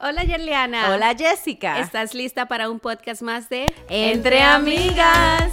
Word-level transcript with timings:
Hola 0.00 0.22
Yerliana. 0.24 0.92
Hola 0.92 1.14
Jessica. 1.16 1.80
¿Estás 1.80 2.14
lista 2.14 2.46
para 2.46 2.70
un 2.70 2.78
podcast 2.78 3.22
más 3.22 3.48
de 3.48 3.66
Entre 3.88 4.40
Amigas? 4.42 5.50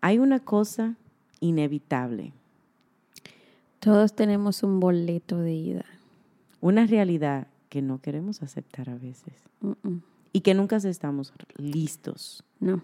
Hay 0.00 0.18
una 0.18 0.40
cosa 0.40 0.96
inevitable, 1.40 2.32
Todos 3.80 4.14
tenemos 4.14 4.62
un 4.62 4.78
boleto 4.78 5.38
de 5.38 5.52
ida. 5.54 5.84
una 6.60 6.84
realidad 6.86 7.46
que 7.70 7.80
no 7.80 8.00
queremos 8.00 8.42
aceptar 8.42 8.90
a 8.90 8.94
veces 8.96 9.32
Mm-mm. 9.62 10.02
Y 10.32 10.40
que 10.40 10.54
nunca 10.54 10.76
estamos 10.76 11.32
listos. 11.56 12.44
No. 12.58 12.82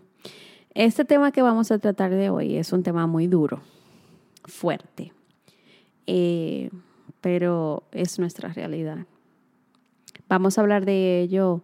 Este 0.75 1.05
tema 1.05 1.33
que 1.33 1.43
vamos 1.43 1.71
a 1.71 1.79
tratar 1.79 2.11
de 2.11 2.29
hoy 2.31 2.57
es 2.57 2.73
un 2.73 2.83
tema 2.83 3.07
muy 3.07 3.27
duro, 3.27 3.61
fuerte, 4.45 5.13
eh, 6.07 6.71
pero 7.21 7.85
es 7.93 8.19
nuestra 8.19 8.53
realidad. 8.53 9.07
Vamos 10.29 10.59
a 10.59 10.61
hablar 10.61 10.85
de 10.85 11.21
ello 11.21 11.63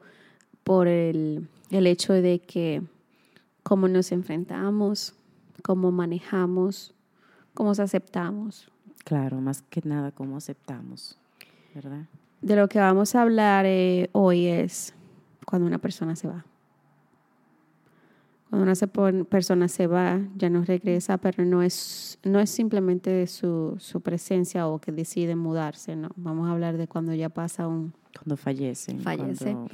por 0.65 0.89
el, 0.89 1.49
el 1.71 1.87
hecho 1.87 2.13
de 2.13 2.39
que 2.39 2.83
cómo 3.63 3.89
nos 3.89 4.13
enfrentamos, 4.13 5.15
cómo 5.63 5.91
manejamos, 5.93 6.95
cómo 7.55 7.71
nos 7.71 7.81
aceptamos. 7.81 8.71
Claro, 9.05 9.41
más 9.41 9.63
que 9.63 9.83
nada 9.85 10.13
cómo 10.13 10.37
aceptamos, 10.37 11.19
¿verdad? 11.75 12.07
De 12.41 12.57
lo 12.57 12.69
que 12.69 12.79
vamos 12.79 13.15
a 13.15 13.23
hablar 13.23 13.67
eh, 13.67 14.09
hoy 14.13 14.47
es 14.47 14.95
cuando 15.47 15.67
una 15.67 15.79
persona 15.79 16.17
se 16.17 16.29
va. 16.29 16.45
Cuando 18.51 18.71
una 18.71 19.25
persona 19.25 19.67
se 19.69 19.87
va, 19.87 20.21
ya 20.37 20.51
no 20.51 20.63
regresa, 20.63 21.17
pero 21.17 21.45
no 21.45 21.63
es, 21.63 22.19
no 22.23 22.39
es 22.39 22.51
simplemente 22.51 23.09
de 23.09 23.27
su, 23.27 23.77
su 23.79 24.03
presencia 24.03 24.67
o 24.69 24.79
que 24.79 24.93
decide 24.93 25.37
mudarse, 25.37 25.97
no. 25.97 26.11
Vamos 26.17 26.49
a 26.49 26.53
hablar 26.53 26.77
de 26.77 26.87
cuando 26.87 27.15
ya 27.15 27.31
pasa 27.31 27.67
un 27.67 27.95
Cuando 28.15 28.37
fallecen. 28.37 29.01
Fallece. 29.01 29.53
cuando- 29.53 29.71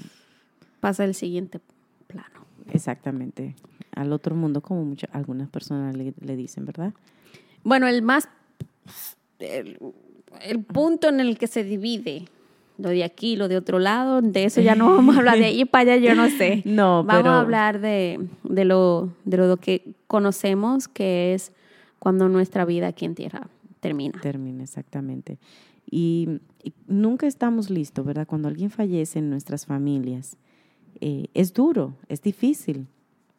pasa 0.78 1.04
el 1.04 1.14
siguiente 1.14 1.60
plano. 2.06 2.46
exactamente. 2.70 3.56
Al 3.96 4.12
otro 4.12 4.36
mundo, 4.36 4.60
como 4.60 4.84
muchas, 4.84 5.10
algunas 5.12 5.48
personas 5.48 5.96
le, 5.96 6.14
le 6.20 6.36
dicen, 6.36 6.64
¿verdad? 6.64 6.94
Bueno, 7.64 7.88
el 7.88 8.02
más 8.02 8.28
el, 9.40 9.76
el 10.40 10.62
punto 10.62 11.08
en 11.08 11.18
el 11.18 11.36
que 11.36 11.48
se 11.48 11.64
divide 11.64 12.26
lo 12.78 12.90
de 12.90 13.04
aquí, 13.04 13.36
lo 13.36 13.48
de 13.48 13.56
otro 13.56 13.78
lado, 13.78 14.22
de 14.22 14.44
eso 14.44 14.60
ya 14.60 14.74
no 14.74 14.86
vamos 14.96 15.16
a 15.16 15.18
hablar 15.18 15.38
de 15.38 15.46
ahí 15.46 15.64
para 15.64 15.92
allá, 15.92 16.08
yo 16.08 16.14
no 16.14 16.28
sé. 16.30 16.62
No, 16.64 17.04
Vamos 17.04 17.22
pero 17.22 17.30
a 17.30 17.40
hablar 17.40 17.80
de, 17.80 18.20
de, 18.44 18.64
lo, 18.64 19.12
de 19.24 19.36
lo 19.36 19.56
que 19.56 19.94
conocemos, 20.06 20.88
que 20.88 21.34
es 21.34 21.52
cuando 21.98 22.28
nuestra 22.28 22.64
vida 22.64 22.88
aquí 22.88 23.04
en 23.04 23.14
tierra 23.14 23.48
termina. 23.80 24.20
termina 24.20 24.62
exactamente. 24.62 25.38
Y, 25.90 26.40
y 26.62 26.72
nunca 26.86 27.26
estamos 27.26 27.70
listos, 27.70 28.04
¿verdad? 28.04 28.26
Cuando 28.26 28.48
alguien 28.48 28.70
fallece 28.70 29.18
en 29.18 29.30
nuestras 29.30 29.66
familias, 29.66 30.36
eh, 31.00 31.26
es 31.34 31.52
duro, 31.52 31.94
es 32.08 32.22
difícil, 32.22 32.86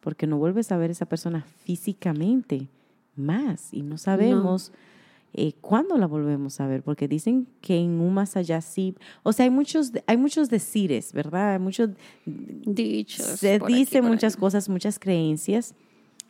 porque 0.00 0.26
no 0.26 0.38
vuelves 0.38 0.72
a 0.72 0.76
ver 0.76 0.90
a 0.90 0.92
esa 0.92 1.06
persona 1.06 1.44
físicamente 1.64 2.68
más 3.16 3.72
y 3.72 3.82
no 3.82 3.98
sabemos 3.98 4.72
eh, 5.32 5.52
cuándo 5.60 5.96
la 5.96 6.06
volvemos 6.06 6.60
a 6.60 6.66
ver, 6.66 6.82
porque 6.82 7.06
dicen 7.08 7.46
que 7.60 7.78
en 7.78 8.00
un 8.00 8.14
más 8.14 8.36
allá 8.36 8.60
sí, 8.60 8.96
o 9.22 9.32
sea, 9.32 9.44
hay 9.44 9.50
muchos, 9.50 9.92
hay 10.06 10.16
muchos 10.16 10.48
decires, 10.50 11.12
¿verdad? 11.12 11.52
Hay 11.52 11.58
muchos 11.58 11.90
Dichos. 12.24 13.24
se 13.26 13.58
por 13.58 13.68
aquí, 13.68 13.78
dice 13.78 14.00
por 14.00 14.10
muchas 14.10 14.34
allá. 14.34 14.40
cosas, 14.40 14.68
muchas 14.68 14.98
creencias. 14.98 15.74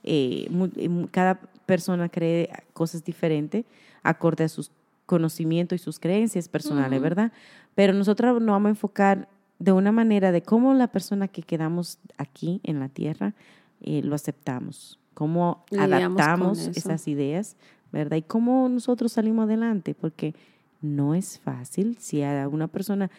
eh, 0.02 0.48
eh, 0.76 1.06
cada 1.10 1.40
persona 1.66 2.08
cree 2.08 2.50
cosas 2.72 3.04
diferentes 3.04 3.64
acorde 4.02 4.44
a 4.44 4.48
sus 4.48 4.70
conocimientos 5.06 5.80
y 5.80 5.82
sus 5.82 5.98
creencias 5.98 6.48
personales, 6.48 6.98
Ujú. 6.98 7.02
¿verdad? 7.02 7.32
Pero 7.74 7.92
nosotros 7.92 8.40
nos 8.40 8.52
vamos 8.52 8.66
a 8.66 8.70
enfocar 8.70 9.28
de 9.58 9.72
una 9.72 9.92
manera 9.92 10.32
de 10.32 10.42
cómo 10.42 10.72
la 10.74 10.88
persona 10.88 11.28
que 11.28 11.42
quedamos 11.42 11.98
aquí 12.16 12.60
en 12.64 12.80
la 12.80 12.88
tierra 12.88 13.34
eh, 13.82 14.02
lo 14.02 14.14
aceptamos, 14.14 14.98
cómo 15.14 15.64
Lidiamos 15.70 16.20
adaptamos 16.20 16.66
esas 16.68 17.06
ideas, 17.08 17.56
¿verdad? 17.92 18.16
Y 18.16 18.22
cómo 18.22 18.68
nosotros 18.68 19.12
salimos 19.12 19.44
adelante, 19.44 19.94
porque 19.94 20.34
no 20.80 21.14
es 21.14 21.38
fácil 21.38 21.96
si 21.98 22.22
a 22.22 22.48
una 22.48 22.68
persona, 22.68 23.10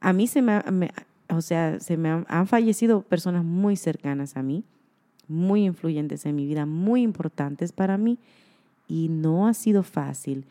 a 0.00 0.12
mí 0.12 0.26
se 0.26 0.42
me, 0.42 0.60
o 1.28 1.40
sea, 1.40 1.80
se 1.80 1.96
me 1.96 2.08
han, 2.08 2.26
han 2.28 2.46
fallecido 2.46 3.02
personas 3.02 3.44
muy 3.44 3.76
cercanas 3.76 4.36
a 4.36 4.42
mí, 4.42 4.64
muy 5.28 5.64
influyentes 5.64 6.26
en 6.26 6.36
mi 6.36 6.46
vida, 6.46 6.66
muy 6.66 7.02
importantes 7.02 7.72
para 7.72 7.96
mí, 7.98 8.18
y 8.88 9.08
no 9.08 9.46
ha 9.46 9.54
sido 9.54 9.82
fácil 9.82 10.44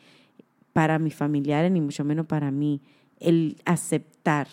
para 0.74 1.00
mis 1.00 1.16
familiares, 1.16 1.72
ni 1.72 1.82
mucho 1.82 2.04
menos 2.04 2.26
para 2.26 2.52
mí, 2.52 2.82
el 3.20 3.58
aceptar 3.66 4.48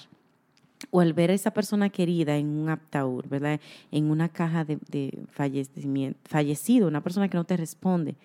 o 0.91 1.03
el 1.03 1.13
ver 1.13 1.31
a 1.31 1.35
esa 1.35 1.53
persona 1.53 1.91
querida 1.91 2.37
en 2.37 2.49
un 2.49 2.69
ataúd, 2.69 3.25
¿verdad? 3.29 3.61
En 3.91 4.11
una 4.11 4.29
caja 4.29 4.65
de, 4.65 4.79
de 4.91 5.19
fallecimiento, 5.31 6.19
fallecido, 6.25 6.89
una 6.89 7.03
persona 7.03 7.29
que 7.29 7.37
no 7.37 7.45
te 7.45 7.57
responde. 7.57 8.17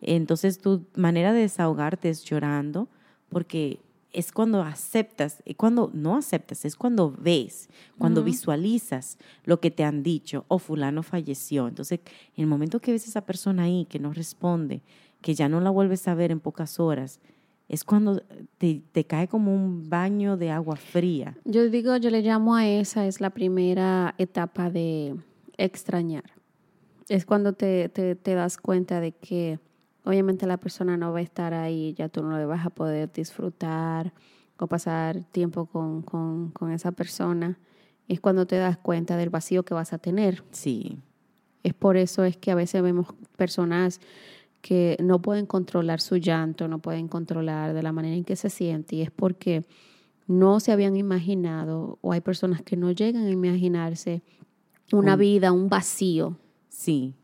Entonces 0.00 0.58
tu 0.58 0.84
manera 0.96 1.32
de 1.32 1.40
desahogarte 1.40 2.08
es 2.08 2.24
llorando, 2.24 2.88
porque 3.28 3.80
es 4.12 4.32
cuando 4.32 4.62
aceptas, 4.62 5.42
y 5.44 5.54
cuando 5.54 5.90
no 5.94 6.16
aceptas, 6.16 6.64
es 6.64 6.74
cuando 6.76 7.14
ves, 7.16 7.68
cuando 7.96 8.24
visualizas 8.24 9.18
lo 9.44 9.60
que 9.60 9.70
te 9.70 9.84
han 9.84 10.02
dicho, 10.02 10.44
o 10.48 10.58
fulano 10.58 11.02
falleció. 11.02 11.68
Entonces, 11.68 12.00
en 12.36 12.42
el 12.42 12.46
momento 12.46 12.80
que 12.80 12.92
ves 12.92 13.06
a 13.06 13.10
esa 13.10 13.20
persona 13.20 13.64
ahí 13.64 13.86
que 13.88 14.00
no 14.00 14.12
responde, 14.12 14.82
que 15.20 15.34
ya 15.34 15.48
no 15.48 15.60
la 15.60 15.70
vuelves 15.70 16.08
a 16.08 16.14
ver 16.14 16.32
en 16.32 16.40
pocas 16.40 16.80
horas, 16.80 17.20
es 17.70 17.84
cuando 17.84 18.20
te, 18.58 18.82
te 18.90 19.04
cae 19.04 19.28
como 19.28 19.54
un 19.54 19.88
baño 19.88 20.36
de 20.36 20.50
agua 20.50 20.74
fría. 20.74 21.36
Yo 21.44 21.70
digo, 21.70 21.96
yo 21.98 22.10
le 22.10 22.20
llamo 22.20 22.56
a 22.56 22.66
esa, 22.66 23.06
es 23.06 23.20
la 23.20 23.30
primera 23.30 24.16
etapa 24.18 24.70
de 24.70 25.14
extrañar. 25.56 26.24
Es 27.08 27.24
cuando 27.24 27.52
te, 27.52 27.88
te, 27.88 28.16
te 28.16 28.34
das 28.34 28.56
cuenta 28.56 28.98
de 29.00 29.12
que 29.12 29.60
obviamente 30.04 30.48
la 30.48 30.56
persona 30.56 30.96
no 30.96 31.12
va 31.12 31.20
a 31.20 31.22
estar 31.22 31.54
ahí, 31.54 31.94
ya 31.94 32.08
tú 32.08 32.24
no 32.24 32.36
le 32.36 32.44
vas 32.44 32.66
a 32.66 32.70
poder 32.70 33.12
disfrutar 33.12 34.12
o 34.58 34.66
pasar 34.66 35.22
tiempo 35.30 35.66
con, 35.66 36.02
con, 36.02 36.50
con 36.50 36.72
esa 36.72 36.90
persona. 36.90 37.56
Es 38.08 38.20
cuando 38.20 38.46
te 38.46 38.56
das 38.56 38.78
cuenta 38.78 39.16
del 39.16 39.30
vacío 39.30 39.62
que 39.62 39.74
vas 39.74 39.92
a 39.92 39.98
tener. 39.98 40.42
Sí, 40.50 40.98
Es 41.62 41.72
por 41.74 41.96
eso 41.96 42.24
es 42.24 42.36
que 42.36 42.50
a 42.50 42.56
veces 42.56 42.82
vemos 42.82 43.06
personas 43.36 44.00
que 44.60 44.96
no 45.02 45.20
pueden 45.22 45.46
controlar 45.46 46.00
su 46.00 46.16
llanto, 46.16 46.68
no 46.68 46.78
pueden 46.80 47.08
controlar 47.08 47.72
de 47.74 47.82
la 47.82 47.92
manera 47.92 48.14
en 48.16 48.24
que 48.24 48.36
se 48.36 48.50
siente 48.50 48.96
y 48.96 49.02
es 49.02 49.10
porque 49.10 49.64
no 50.26 50.60
se 50.60 50.70
habían 50.72 50.96
imaginado 50.96 51.98
o 52.02 52.12
hay 52.12 52.20
personas 52.20 52.62
que 52.62 52.76
no 52.76 52.90
llegan 52.92 53.24
a 53.26 53.30
imaginarse 53.30 54.22
una 54.92 55.14
Un- 55.14 55.20
vida, 55.20 55.52
un 55.52 55.68
vacío. 55.68 56.36
Sí, 56.68 57.14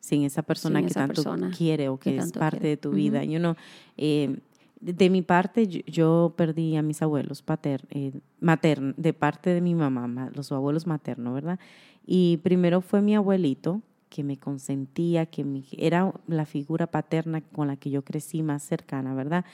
sin 0.00 0.24
esa 0.24 0.42
persona 0.42 0.78
Sin 0.80 0.86
que 0.86 0.90
esa 0.90 1.00
tanto 1.00 1.14
persona 1.14 1.50
quiere 1.56 1.88
o 1.88 1.98
que 1.98 2.10
que, 2.10 2.16
es 2.18 2.32
parte 2.32 2.58
quiere. 2.58 2.68
de 2.70 2.76
tu 2.76 2.90
vida. 2.90 3.22
Know, 3.24 3.54
eh, 3.96 4.38
de, 4.80 5.08
mi 5.10 5.22
parte, 5.22 5.66
yo, 5.66 5.80
yo 5.86 6.34
perdí 6.36 6.76
a 6.76 6.82
mis 6.82 7.00
abuelos 7.00 7.40
pater, 7.42 7.86
eh, 7.90 8.12
maternos, 8.40 8.94
de 8.98 9.14
parte 9.14 9.50
de 9.50 9.60
mi 9.62 9.74
mamá, 9.74 10.06
ma- 10.06 10.30
los 10.34 10.52
abuelos 10.52 10.86
maternos, 10.86 11.32
¿verdad? 11.32 11.58
Y 12.06 12.36
primero 12.42 12.82
fue 12.82 13.00
mi 13.00 13.14
abuelito, 13.16 13.80
que 14.14 14.22
me 14.22 14.36
consentía, 14.36 15.26
que 15.26 15.42
mi- 15.42 15.66
era 15.76 16.12
la 16.28 16.46
figura 16.46 16.86
paterna 16.86 17.40
con 17.40 17.66
la 17.66 17.74
que 17.76 17.90
yo 17.90 18.02
crecí 18.02 18.44
más 18.44 18.62
cercana, 18.62 19.12
¿verdad? 19.12 19.44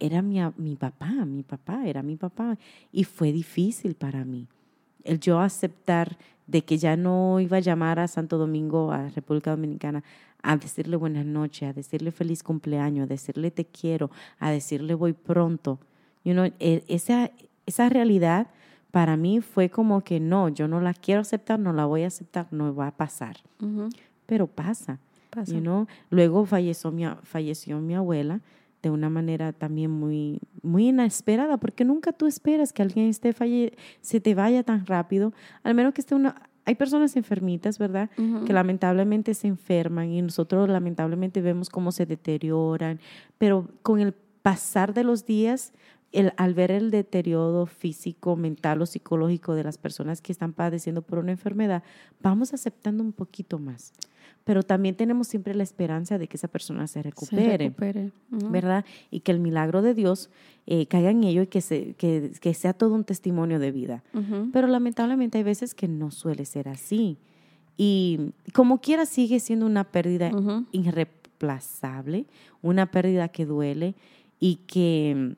Era 0.00 0.22
mi, 0.22 0.38
mi 0.56 0.74
papá, 0.76 1.10
mi 1.26 1.42
papá, 1.42 1.86
era 1.86 2.02
mi 2.02 2.16
papá. 2.16 2.56
Y 2.90 3.04
fue 3.04 3.30
difícil 3.30 3.94
para 3.94 4.24
mí 4.24 4.46
el 5.04 5.20
yo 5.20 5.40
aceptar 5.40 6.16
de 6.46 6.62
que 6.62 6.78
ya 6.78 6.96
no 6.96 7.40
iba 7.40 7.58
a 7.58 7.60
llamar 7.60 7.98
a 7.98 8.08
Santo 8.08 8.38
Domingo, 8.38 8.90
a 8.90 9.10
República 9.10 9.50
Dominicana, 9.50 10.02
a 10.42 10.56
decirle 10.56 10.96
buenas 10.96 11.26
noches, 11.26 11.68
a 11.68 11.72
decirle 11.74 12.10
feliz 12.10 12.42
cumpleaños, 12.42 13.04
a 13.04 13.06
decirle 13.06 13.50
te 13.50 13.66
quiero, 13.66 14.10
a 14.38 14.50
decirle 14.50 14.94
voy 14.94 15.12
pronto. 15.12 15.78
You 16.24 16.32
know, 16.32 16.46
e- 16.58 16.84
esa, 16.88 17.30
esa 17.66 17.90
realidad 17.90 18.46
para 18.90 19.16
mí 19.16 19.40
fue 19.40 19.68
como 19.68 20.02
que 20.02 20.20
no, 20.20 20.48
yo 20.48 20.68
no 20.68 20.80
la 20.80 20.94
quiero 20.94 21.20
aceptar, 21.20 21.58
no 21.58 21.72
la 21.72 21.84
voy 21.84 22.02
a 22.04 22.06
aceptar, 22.06 22.46
no 22.50 22.74
va 22.74 22.88
a 22.88 22.96
pasar. 22.96 23.36
Ujú, 23.60 23.88
Pero 24.26 24.46
pasa. 24.46 24.98
pasa. 25.30 25.52
You 25.52 25.60
know? 25.60 25.86
Luego 26.10 26.46
falleció 26.46 26.90
mi, 26.90 27.04
falleció 27.22 27.80
mi 27.80 27.94
abuela 27.94 28.40
de 28.82 28.90
una 28.90 29.10
manera 29.10 29.52
también 29.52 29.90
muy, 29.90 30.40
muy 30.62 30.88
inesperada, 30.88 31.56
porque 31.58 31.84
nunca 31.84 32.12
tú 32.12 32.26
esperas 32.26 32.72
que 32.72 32.82
alguien 32.82 33.08
esté 33.08 33.32
falle 33.32 33.76
se 34.00 34.20
te 34.20 34.34
vaya 34.34 34.62
tan 34.62 34.86
rápido, 34.86 35.32
al 35.62 35.74
menos 35.74 35.94
que 35.94 36.00
esté 36.00 36.14
una... 36.14 36.42
Hay 36.64 36.74
personas 36.74 37.16
enfermitas, 37.16 37.78
¿verdad? 37.78 38.10
Ujú. 38.18 38.44
Que 38.44 38.52
lamentablemente 38.52 39.32
se 39.32 39.48
enferman 39.48 40.10
y 40.10 40.20
nosotros 40.20 40.68
lamentablemente 40.68 41.40
vemos 41.40 41.70
cómo 41.70 41.92
se 41.92 42.04
deterioran, 42.04 43.00
pero 43.38 43.68
con 43.82 44.00
el 44.00 44.12
pasar 44.42 44.92
de 44.92 45.02
los 45.02 45.24
días 45.24 45.72
el, 46.12 46.32
al 46.36 46.54
ver 46.54 46.70
el 46.70 46.90
deterioro 46.90 47.66
físico, 47.66 48.36
mental 48.36 48.80
o 48.82 48.86
psicológico 48.86 49.54
de 49.54 49.64
las 49.64 49.76
personas 49.78 50.20
que 50.20 50.32
están 50.32 50.52
padeciendo 50.52 51.02
por 51.02 51.18
una 51.18 51.32
enfermedad, 51.32 51.82
vamos 52.22 52.54
aceptando 52.54 53.02
un 53.04 53.12
poquito 53.12 53.58
más. 53.58 53.92
Pero 54.44 54.62
también 54.62 54.94
tenemos 54.94 55.28
siempre 55.28 55.54
la 55.54 55.62
esperanza 55.62 56.16
de 56.16 56.26
que 56.26 56.38
esa 56.38 56.48
persona 56.48 56.86
se 56.86 57.02
recupere, 57.02 57.50
Se 57.52 57.58
recupere. 57.58 58.10
¿verdad? 58.30 58.84
Y 59.10 59.20
que 59.20 59.32
el 59.32 59.40
milagro 59.40 59.82
de 59.82 59.92
Dios 59.92 60.30
eh, 60.66 60.86
caiga 60.86 61.10
en 61.10 61.24
ello 61.24 61.42
y 61.42 61.46
que, 61.48 61.60
se, 61.60 61.92
que, 61.94 62.32
que 62.40 62.54
sea 62.54 62.72
todo 62.72 62.94
un 62.94 63.04
testimonio 63.04 63.58
de 63.58 63.70
vida. 63.72 64.02
Ujú. 64.14 64.48
Pero 64.52 64.66
lamentablemente 64.68 65.36
hay 65.38 65.44
veces 65.44 65.74
que 65.74 65.88
no 65.88 66.10
suele 66.10 66.46
ser 66.46 66.68
así. 66.68 67.18
Y 67.76 68.32
como 68.54 68.80
quiera 68.80 69.04
sigue 69.06 69.38
siendo 69.40 69.66
una 69.66 69.84
pérdida 69.84 70.30
Ujú. 70.34 70.64
irreemplazable, 70.72 72.26
una 72.62 72.90
pérdida 72.90 73.28
que 73.28 73.44
duele 73.46 73.94
y 74.40 74.56
que, 74.66 75.36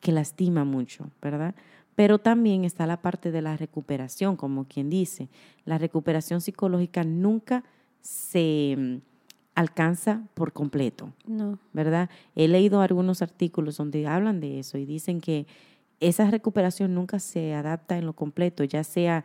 que 0.00 0.12
lastima 0.12 0.64
mucho, 0.64 1.10
¿verdad? 1.20 1.54
Pero 1.94 2.18
también 2.18 2.64
está 2.64 2.86
la 2.86 3.02
parte 3.02 3.30
de 3.30 3.42
la 3.42 3.56
recuperación, 3.56 4.36
como 4.36 4.64
quien 4.64 4.88
dice. 4.88 5.28
La 5.64 5.78
recuperación 5.78 6.40
psicológica 6.40 7.02
nunca 7.02 7.64
se 8.00 8.76
mm, 8.78 8.96
alcanza 9.54 10.22
por 10.34 10.52
completo. 10.52 11.12
No. 11.26 11.58
¿verdad? 11.72 12.08
He 12.36 12.46
leído 12.46 12.80
algunos 12.80 13.22
artículos 13.22 13.76
donde 13.76 14.06
hablan 14.06 14.40
de 14.40 14.60
eso 14.60 14.78
y 14.78 14.84
dicen 14.84 15.20
que 15.20 15.46
esa 16.00 16.30
recuperación 16.30 16.94
nunca 16.94 17.18
se 17.18 17.54
adapta 17.54 17.98
en 17.98 18.06
lo 18.06 18.12
completo, 18.12 18.62
ya 18.62 18.84
sea 18.84 19.24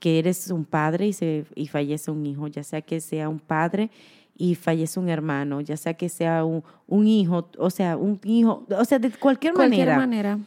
que 0.00 0.18
eres 0.18 0.50
un 0.50 0.64
padre 0.64 1.06
y, 1.06 1.12
se, 1.12 1.46
y 1.54 1.68
fallece 1.68 2.10
un 2.10 2.26
hijo, 2.26 2.48
ya 2.48 2.64
sea 2.64 2.82
que 2.82 3.00
sea 3.00 3.28
un 3.28 3.38
padre 3.38 3.90
y 4.38 4.54
fallece 4.54 4.98
un 5.00 5.08
hermano, 5.10 5.60
ya 5.60 5.76
sea 5.76 5.94
que 5.94 6.08
sea 6.08 6.44
un, 6.44 6.62
un 6.86 7.06
hijo, 7.08 7.50
o 7.58 7.68
sea, 7.70 7.96
un 7.96 8.18
hijo, 8.24 8.64
o 8.70 8.84
sea, 8.84 8.98
de 9.00 9.10
cualquier, 9.10 9.52
Cualquier 9.52 9.88
manera, 9.88 10.36
manera. 10.36 10.38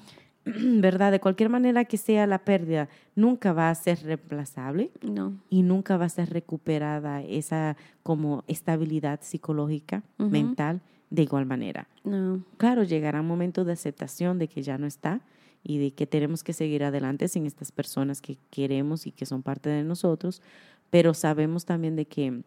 ¿verdad? 0.45 1.11
De 1.11 1.19
cualquier 1.19 1.49
manera 1.49 1.85
que 1.85 1.97
sea 1.97 2.25
la 2.25 2.39
pérdida, 2.39 2.89
nunca 3.15 3.53
va 3.53 3.69
a 3.69 3.75
ser 3.75 4.01
reemplazable 4.01 4.89
No. 5.03 5.33
y 5.49 5.61
nunca 5.61 5.97
va 5.97 6.05
a 6.05 6.09
ser 6.09 6.29
recuperada 6.31 7.21
esa 7.21 7.75
como 8.01 8.43
estabilidad 8.47 9.19
psicológica, 9.21 10.01
Ujú. 10.17 10.29
mental, 10.29 10.81
de 11.11 11.23
igual 11.23 11.45
manera. 11.45 11.87
No. 12.05 12.41
Claro, 12.57 12.83
llegará 12.83 13.19
un 13.21 13.27
momento 13.27 13.65
de 13.65 13.73
aceptación 13.73 14.39
de 14.39 14.47
que 14.47 14.63
ya 14.63 14.77
no 14.77 14.87
está 14.87 15.21
y 15.63 15.77
de 15.77 15.91
que 15.91 16.07
tenemos 16.07 16.44
que 16.44 16.53
seguir 16.53 16.83
adelante 16.85 17.27
sin 17.27 17.45
estas 17.45 17.71
personas 17.71 18.21
que 18.21 18.37
queremos 18.49 19.05
y 19.05 19.11
que 19.11 19.25
son 19.27 19.44
parte 19.44 19.69
de 19.69 19.83
nosotros, 19.83 20.41
pero 20.89 21.13
sabemos 21.13 21.65
también 21.65 21.95
de 21.95 22.05
que 22.05 22.41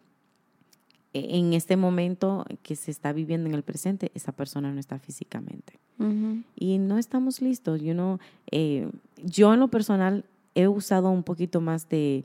en 1.14 1.52
este 1.52 1.76
momento 1.76 2.44
que 2.62 2.76
se 2.76 2.90
está 2.90 3.12
viviendo 3.12 3.48
en 3.48 3.54
el 3.54 3.62
presente, 3.62 4.10
esa 4.14 4.32
persona 4.32 4.72
no 4.72 4.80
está 4.80 4.98
físicamente 4.98 5.78
Ujú. 5.98 6.42
y 6.56 6.78
no 6.78 6.98
estamos 6.98 7.40
listos. 7.40 7.80
You 7.80 7.92
know, 7.94 8.18
eh, 8.50 8.90
yo 9.24 9.54
en 9.54 9.60
lo 9.60 9.68
personal 9.68 10.24
he 10.54 10.68
usado 10.68 11.10
un 11.10 11.22
poquito 11.22 11.60
más 11.60 11.88
de, 11.88 12.24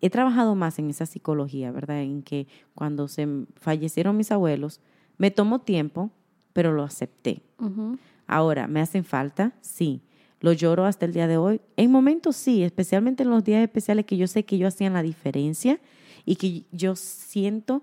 he 0.00 0.10
trabajado 0.10 0.54
más 0.54 0.78
en 0.78 0.90
esa 0.90 1.06
psicología, 1.06 1.72
¿verdad? 1.72 2.02
En 2.02 2.22
que 2.22 2.46
cuando 2.74 3.08
se 3.08 3.26
fallecieron 3.56 4.16
mis 4.16 4.30
abuelos, 4.32 4.80
me 5.18 5.30
tomó 5.30 5.58
tiempo, 5.60 6.10
pero 6.52 6.72
lo 6.72 6.82
acepté. 6.84 7.42
Ujú. 7.58 7.98
Ahora, 8.26 8.68
¿me 8.68 8.80
hacen 8.80 9.04
falta? 9.04 9.52
Sí. 9.60 10.02
Lo 10.40 10.52
lloro 10.52 10.86
hasta 10.86 11.04
el 11.04 11.12
día 11.12 11.26
de 11.26 11.36
hoy. 11.36 11.60
En 11.76 11.90
momentos 11.90 12.34
sí, 12.36 12.62
especialmente 12.62 13.24
en 13.24 13.30
los 13.30 13.44
días 13.44 13.62
especiales 13.62 14.06
que 14.06 14.16
yo 14.16 14.26
sé 14.26 14.44
que 14.44 14.56
yo 14.56 14.68
hacían 14.68 14.94
la 14.94 15.02
diferencia 15.02 15.80
y 16.24 16.36
que 16.36 16.64
yo 16.72 16.96
siento 16.96 17.82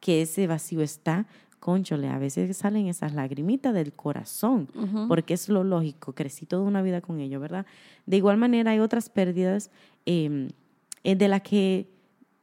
que 0.00 0.22
ese 0.22 0.46
vacío 0.46 0.82
está. 0.82 1.26
Conchole, 1.60 2.08
a 2.08 2.18
veces 2.18 2.56
salen 2.56 2.86
esas 2.86 3.14
lagrimitas 3.14 3.74
del 3.74 3.92
corazón, 3.92 4.68
porque 5.08 5.34
es 5.34 5.48
lo 5.48 5.64
lógico. 5.64 6.12
Crecí 6.14 6.46
toda 6.46 6.62
una 6.62 6.82
vida 6.82 7.00
con 7.00 7.18
ellos, 7.18 7.40
¿verdad? 7.42 7.66
De 8.06 8.16
igual 8.16 8.36
manera, 8.36 8.70
hay 8.70 8.78
otras 8.78 9.10
pérdidas 9.10 9.70
eh, 10.06 10.50
eh, 11.02 11.16
de 11.16 11.26
las 11.28 11.42
que, 11.42 11.88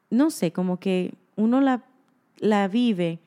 no 0.09 0.29
sé, 0.31 0.51
como 0.51 0.79
que 0.81 1.13
uno 1.37 1.61
la, 1.61 1.85
la 2.39 2.67
vive 2.67 3.19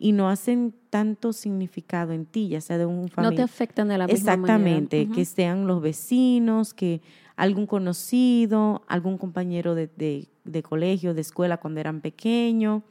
y 0.00 0.10
no 0.12 0.28
hacen 0.28 0.74
tanto 0.90 1.32
significado 1.32 2.12
en 2.12 2.26
ti, 2.26 2.48
ya 2.48 2.60
sea 2.60 2.76
de 2.76 2.86
un 2.86 3.02
No 3.02 3.08
familiar. 3.08 3.34
te 3.36 3.42
afectan 3.42 3.86
de 3.88 3.98
la 3.98 4.06
misma 4.08 4.32
Exactamente, 4.32 4.96
manera. 4.98 5.14
que 5.14 5.24
sean 5.24 5.66
los 5.68 5.80
vecinos, 5.80 6.74
que 6.74 7.00
algún 7.36 7.66
conocido, 7.66 8.82
algún 8.88 9.16
compañero 9.16 9.74
de, 9.76 9.86
de- 9.96 10.26
de 10.44 10.62
colegio, 10.62 11.14
de 11.14 11.20
escuela 11.20 11.56
cuando 11.58 11.80
eran 11.80 12.00
pequeños, 12.00 12.82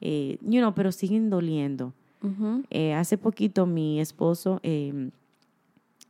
eh, 0.00 0.38
you 0.42 0.60
know, 0.60 0.72
pero 0.74 0.92
siguen 0.92 1.30
doliendo. 1.30 1.92
Eh, 2.70 2.94
hace 2.94 3.16
poquito 3.16 3.64
mi 3.66 4.00
esposo, 4.00 4.58
eh, 4.62 5.10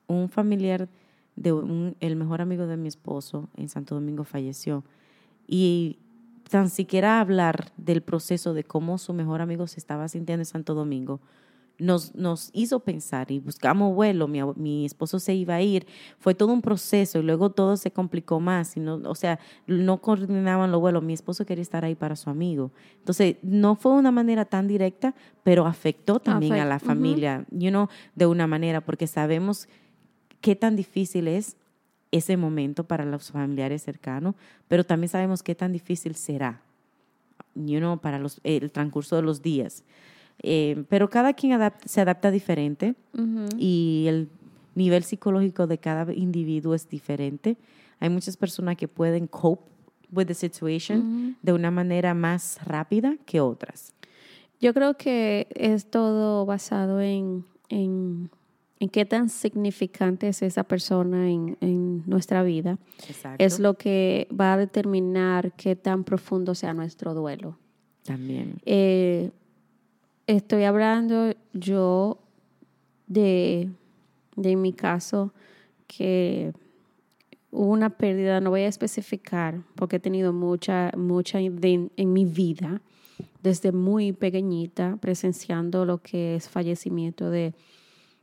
un 0.07 0.29
familiar 0.29 0.89
de 1.37 1.53
un- 1.53 1.95
el 2.01 2.17
mejor 2.17 2.41
amigo 2.41 2.67
de 2.67 2.77
mi 2.77 2.89
esposo 2.89 3.49
en 3.57 3.69
Santo 3.69 3.95
Domingo 3.95 4.25
falleció. 4.25 4.85
Y 5.47 5.99
tan 6.51 6.71
siquiera 6.71 7.21
hablar 7.21 7.71
del 7.77 8.01
proceso 8.01 8.55
de 8.55 8.65
cómo 8.65 8.97
su 8.99 9.13
mejor 9.13 9.41
amigo 9.43 9.67
se 9.67 9.79
estaba 9.79 10.09
sintiendo 10.09 10.41
en 10.41 10.47
Santo 10.47 10.75
Domingo, 10.75 11.21
nos, 11.79 12.15
nos 12.15 12.51
hizo 12.53 12.81
pensar 12.81 13.31
y 13.31 13.39
buscamos 13.39 13.95
vuelo, 13.95 14.27
mi, 14.27 14.41
mi 14.57 14.85
esposo 14.85 15.21
se 15.21 15.35
iba 15.35 15.55
a 15.55 15.63
ir, 15.63 15.87
fue 16.19 16.35
todo 16.35 16.53
un 16.53 16.61
proceso 16.61 17.21
y 17.21 17.23
luego 17.23 17.51
todo 17.51 17.77
se 17.77 17.93
complicó 17.93 18.41
más, 18.41 18.77
y 18.77 18.81
no, 18.81 19.01
o 19.05 19.15
sea, 19.15 19.39
no 19.67 20.01
coordinaban 20.01 20.73
los 20.73 20.81
vuelos, 20.81 21.03
mi 21.03 21.13
esposo 21.13 21.47
quería 21.47 21.63
estar 21.63 21.85
ahí 21.85 21.95
para 21.95 22.17
su 22.17 22.31
amigo. 22.31 22.73
Entonces, 22.99 23.37
no 23.43 23.77
fue 23.77 23.93
una 23.93 24.11
manera 24.11 24.45
tan 24.45 24.67
directa, 24.67 25.15
pero 25.45 25.67
afectó 25.67 26.19
también 26.19 26.55
a 26.55 26.65
la 26.65 26.79
familia, 26.81 27.45
you 27.51 27.71
know, 27.71 27.89
de 28.15 28.27
una 28.27 28.47
manera, 28.47 28.81
porque 28.81 29.07
sabemos 29.07 29.69
qué 30.41 30.57
tan 30.57 30.77
difícil 30.77 31.29
es 31.29 31.57
ese 32.11 32.37
momento 32.37 32.85
para 32.85 33.05
los 33.05 33.31
familiares 33.31 33.83
cercanos, 33.83 34.35
pero 34.67 34.85
también 34.85 35.09
sabemos 35.09 35.43
qué 35.43 35.55
tan 35.55 35.73
difícil 35.73 36.17
será, 36.17 36.61
you 37.55 37.79
know, 37.79 37.99
para 37.99 38.19
los, 38.19 38.41
el 38.43 38.73
transcurso 38.73 39.17
de 39.17 39.23
los 39.23 39.43
días. 39.43 39.85
Eh, 40.43 40.85
pero 40.89 41.09
cada 41.11 41.33
quien 41.33 41.59
se 41.85 42.01
adapta 42.01 42.31
diferente 42.31 42.95
Ujú. 43.13 43.47
y 43.59 44.05
el 44.09 44.29
nivel 44.75 45.03
psicológico 45.03 45.67
de 45.67 45.79
cada 45.79 46.13
individuo 46.13 46.75
es 46.75 46.89
diferente. 46.89 47.57
Hay 47.99 48.09
muchas 48.11 48.37
personas 48.37 48.77
que 48.77 48.87
pueden 48.87 49.27
cope 49.27 49.65
with 50.13 50.27
the 50.27 50.35
situation 50.35 50.99
Ujú. 51.01 51.35
de 51.43 51.53
una 51.53 51.71
manera 51.71 52.15
más 52.15 52.61
rápida 52.65 53.17
que 53.27 53.41
otras. 53.41 53.93
Yo 54.61 54.73
creo 54.75 54.95
que 54.97 55.49
es 55.55 55.91
todo 55.91 56.47
basado 56.47 57.01
en, 57.01 57.45
en, 57.69 58.31
en 58.81 58.89
qué 58.89 59.05
tan 59.05 59.29
significante 59.29 60.29
es 60.29 60.43
esa 60.43 60.65
persona 60.65 61.31
en, 61.31 61.57
en 61.61 62.03
nuestra 62.07 62.43
vida. 62.43 62.79
Exacto. 63.09 63.45
Es 63.45 63.59
lo 63.61 63.75
que 63.75 64.29
va 64.33 64.55
a 64.55 64.57
determinar 64.57 65.53
qué 65.57 65.77
tan 65.77 66.05
profundo 66.05 66.55
sea 66.55 66.75
nuestro 66.75 67.15
duelo. 67.15 67.59
También. 68.05 68.55
Eh, 68.65 69.31
estoy 70.29 70.65
hablando 70.65 71.33
yo 71.55 72.19
de, 73.07 73.71
de 74.37 74.57
mi 74.57 74.73
caso 74.73 75.33
que 75.87 76.53
hubo 77.51 77.73
una 77.73 77.91
pérdida, 77.91 78.41
no 78.41 78.51
voy 78.51 78.61
a 78.61 78.69
especificar 78.69 79.63
porque 79.75 79.97
he 79.97 80.01
tenido 80.01 80.33
mucha, 80.35 80.93
mucha 80.97 81.41
en 81.41 82.13
mi 82.13 82.25
vida, 82.27 82.83
desde 83.43 83.73
muy 83.73 84.13
pequeñita, 84.13 84.99
presenciando 85.01 85.87
lo 85.87 85.99
que 85.99 86.37
es 86.37 86.49
fallecimiento 86.49 87.31
de 87.31 87.55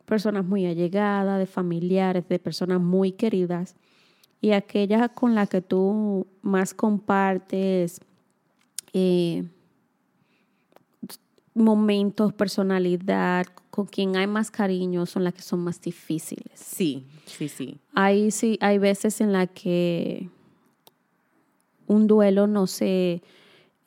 personas 0.05 0.45
muy 0.45 0.67
allegadas, 0.67 1.39
de 1.39 1.47
familiares, 1.47 2.29
de 2.29 2.37
personas 2.37 2.79
muy 2.79 3.13
queridas, 3.13 3.75
y 4.41 4.51
aquella 4.51 5.09
con 5.09 5.33
la 5.33 5.47
que 5.47 5.61
tú 5.61 6.27
más 6.43 6.75
compartes 6.75 7.99
eh, 8.93 9.45
momentos, 11.55 12.33
personalidad, 12.33 13.47
con 13.71 13.87
quien 13.87 14.15
hay 14.15 14.27
más 14.27 14.51
cariño, 14.51 15.05
son 15.05 15.23
las 15.23 15.33
que 15.33 15.41
son 15.41 15.61
más 15.61 15.81
difíciles. 15.81 16.53
Sí, 16.53 17.05
sí, 17.25 17.49
sí. 17.49 17.79
Hay, 17.93 18.29
sí, 18.29 18.59
hay 18.61 18.77
veces 18.77 19.21
en 19.21 19.31
la 19.33 19.47
que 19.47 20.29
un 21.87 22.07
duelo 22.07 22.45
no 22.45 22.67
se 22.67 23.23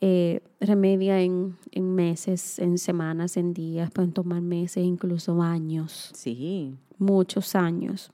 eh, 0.01 0.41
remedia 0.61 1.21
en, 1.21 1.57
en 1.71 1.95
meses, 1.95 2.59
en 2.59 2.79
semanas, 2.79 3.37
en 3.37 3.53
días, 3.53 3.91
pueden 3.91 4.13
tomar 4.13 4.41
meses, 4.41 4.85
incluso 4.85 5.41
años, 5.43 6.11
Sí, 6.15 6.77
muchos 6.99 7.55
años. 7.55 8.11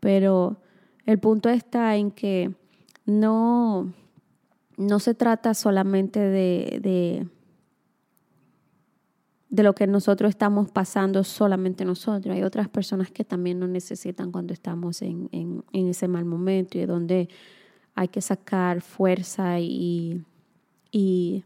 Pero 0.00 0.56
el 1.06 1.18
punto 1.18 1.48
está 1.48 1.96
en 1.96 2.10
que 2.10 2.52
no, 3.06 3.92
no 4.76 4.98
se 4.98 5.14
trata 5.14 5.54
solamente 5.54 6.20
de, 6.20 6.80
de, 6.82 7.28
de 9.52 9.62
lo 9.62 9.74
que 9.74 9.86
nosotros 9.86 10.30
estamos 10.30 10.70
pasando 10.70 11.22
solamente 11.24 11.84
nosotros. 11.84 12.34
Hay 12.34 12.42
otras 12.42 12.70
personas 12.70 13.10
que 13.10 13.22
también 13.22 13.60
nos 13.60 13.68
necesitan 13.68 14.32
cuando 14.32 14.54
estamos 14.54 15.02
en, 15.02 15.28
en, 15.30 15.62
en 15.74 15.88
ese 15.88 16.08
mal 16.08 16.24
momento 16.24 16.78
y 16.78 16.86
donde 16.86 17.28
hay 17.94 18.08
que 18.08 18.22
sacar 18.22 18.80
fuerza 18.80 19.60
y, 19.60 20.24
y 20.90 21.44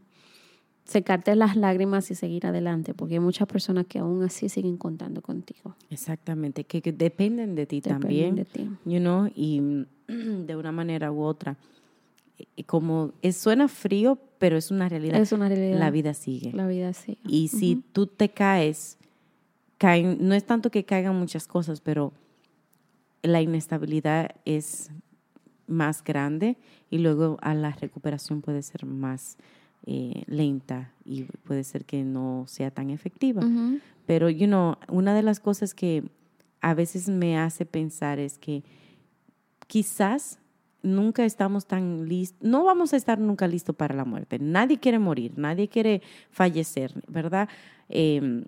secarte 0.85 1.35
las 1.35 1.57
lágrimas 1.57 2.09
y 2.09 2.15
seguir 2.15 2.45
adelante, 2.47 2.93
porque 2.93 3.15
hay 3.15 3.19
muchas 3.19 3.45
personas 3.45 3.85
que 3.87 3.99
aún 3.99 4.23
así 4.23 4.47
siguen 4.47 4.77
contando 4.77 5.21
contigo. 5.21 5.75
Exactamente, 5.89 6.63
que, 6.63 6.81
que 6.81 6.93
dependen 6.93 7.55
de 7.55 7.65
ti 7.65 7.81
Dependen 7.81 8.01
también, 8.01 8.35
de 8.35 8.45
ti. 8.45 8.69
you 8.85 8.99
know, 8.99 9.29
y 9.35 9.85
de 10.07 10.55
una 10.55 10.71
manera 10.71 11.11
u 11.11 11.23
otra. 11.23 11.57
Como 12.65 13.13
es, 13.21 13.37
suena 13.37 13.67
frío, 13.67 14.17
pero 14.37 14.57
es 14.57 14.71
una 14.71 14.89
realidad. 14.89 15.19
Es 15.19 15.31
una 15.31 15.47
realidad. 15.49 15.79
La 15.79 15.89
vida 15.89 16.13
sigue. 16.13 16.51
La 16.53 16.67
vida 16.67 16.93
sí. 16.93 17.17
Y 17.27 17.47
si 17.47 17.83
tú 17.91 18.07
te 18.07 18.29
caes, 18.29 18.97
caen, 19.77 20.17
no 20.21 20.35
es 20.35 20.45
tanto 20.45 20.69
que 20.69 20.83
caigan 20.83 21.15
muchas 21.17 21.47
cosas, 21.47 21.81
pero 21.81 22.13
la 23.23 23.41
inestabilidad 23.41 24.31
es 24.45 24.91
más 25.67 26.03
grande 26.03 26.57
y 26.89 26.99
luego 26.99 27.37
a 27.41 27.53
la 27.53 27.71
recuperación 27.71 28.41
puede 28.41 28.61
ser 28.61 28.85
más 28.85 29.37
eh, 29.85 30.23
lenta 30.27 30.91
y 31.05 31.23
puede 31.23 31.63
ser 31.63 31.85
que 31.85 32.03
no 32.03 32.45
sea 32.47 32.71
tan 32.71 32.89
efectiva. 32.89 33.45
Ujú. 33.45 33.79
Pero, 34.05 34.29
you 34.29 34.47
know, 34.47 34.75
una 34.87 35.13
de 35.13 35.23
las 35.23 35.39
cosas 35.39 35.73
que 35.73 36.03
a 36.61 36.73
veces 36.73 37.09
me 37.09 37.37
hace 37.37 37.65
pensar 37.65 38.19
es 38.19 38.37
que 38.37 38.63
quizás 39.67 40.39
nunca 40.87 41.23
estamos 41.25 41.65
tan 41.67 42.07
listos, 42.07 42.39
no 42.41 42.63
vamos 42.63 42.93
a 42.93 42.97
estar 42.97 43.19
nunca 43.19 43.47
listos 43.47 43.75
para 43.75 43.93
la 43.95 44.05
muerte. 44.05 44.39
Nadie 44.39 44.79
quiere 44.79 44.97
morir, 44.99 45.33
nadie 45.37 45.67
quiere 45.67 46.01
fallecer, 46.31 46.93
¿verdad? 47.07 47.47
Eh, 47.89 48.43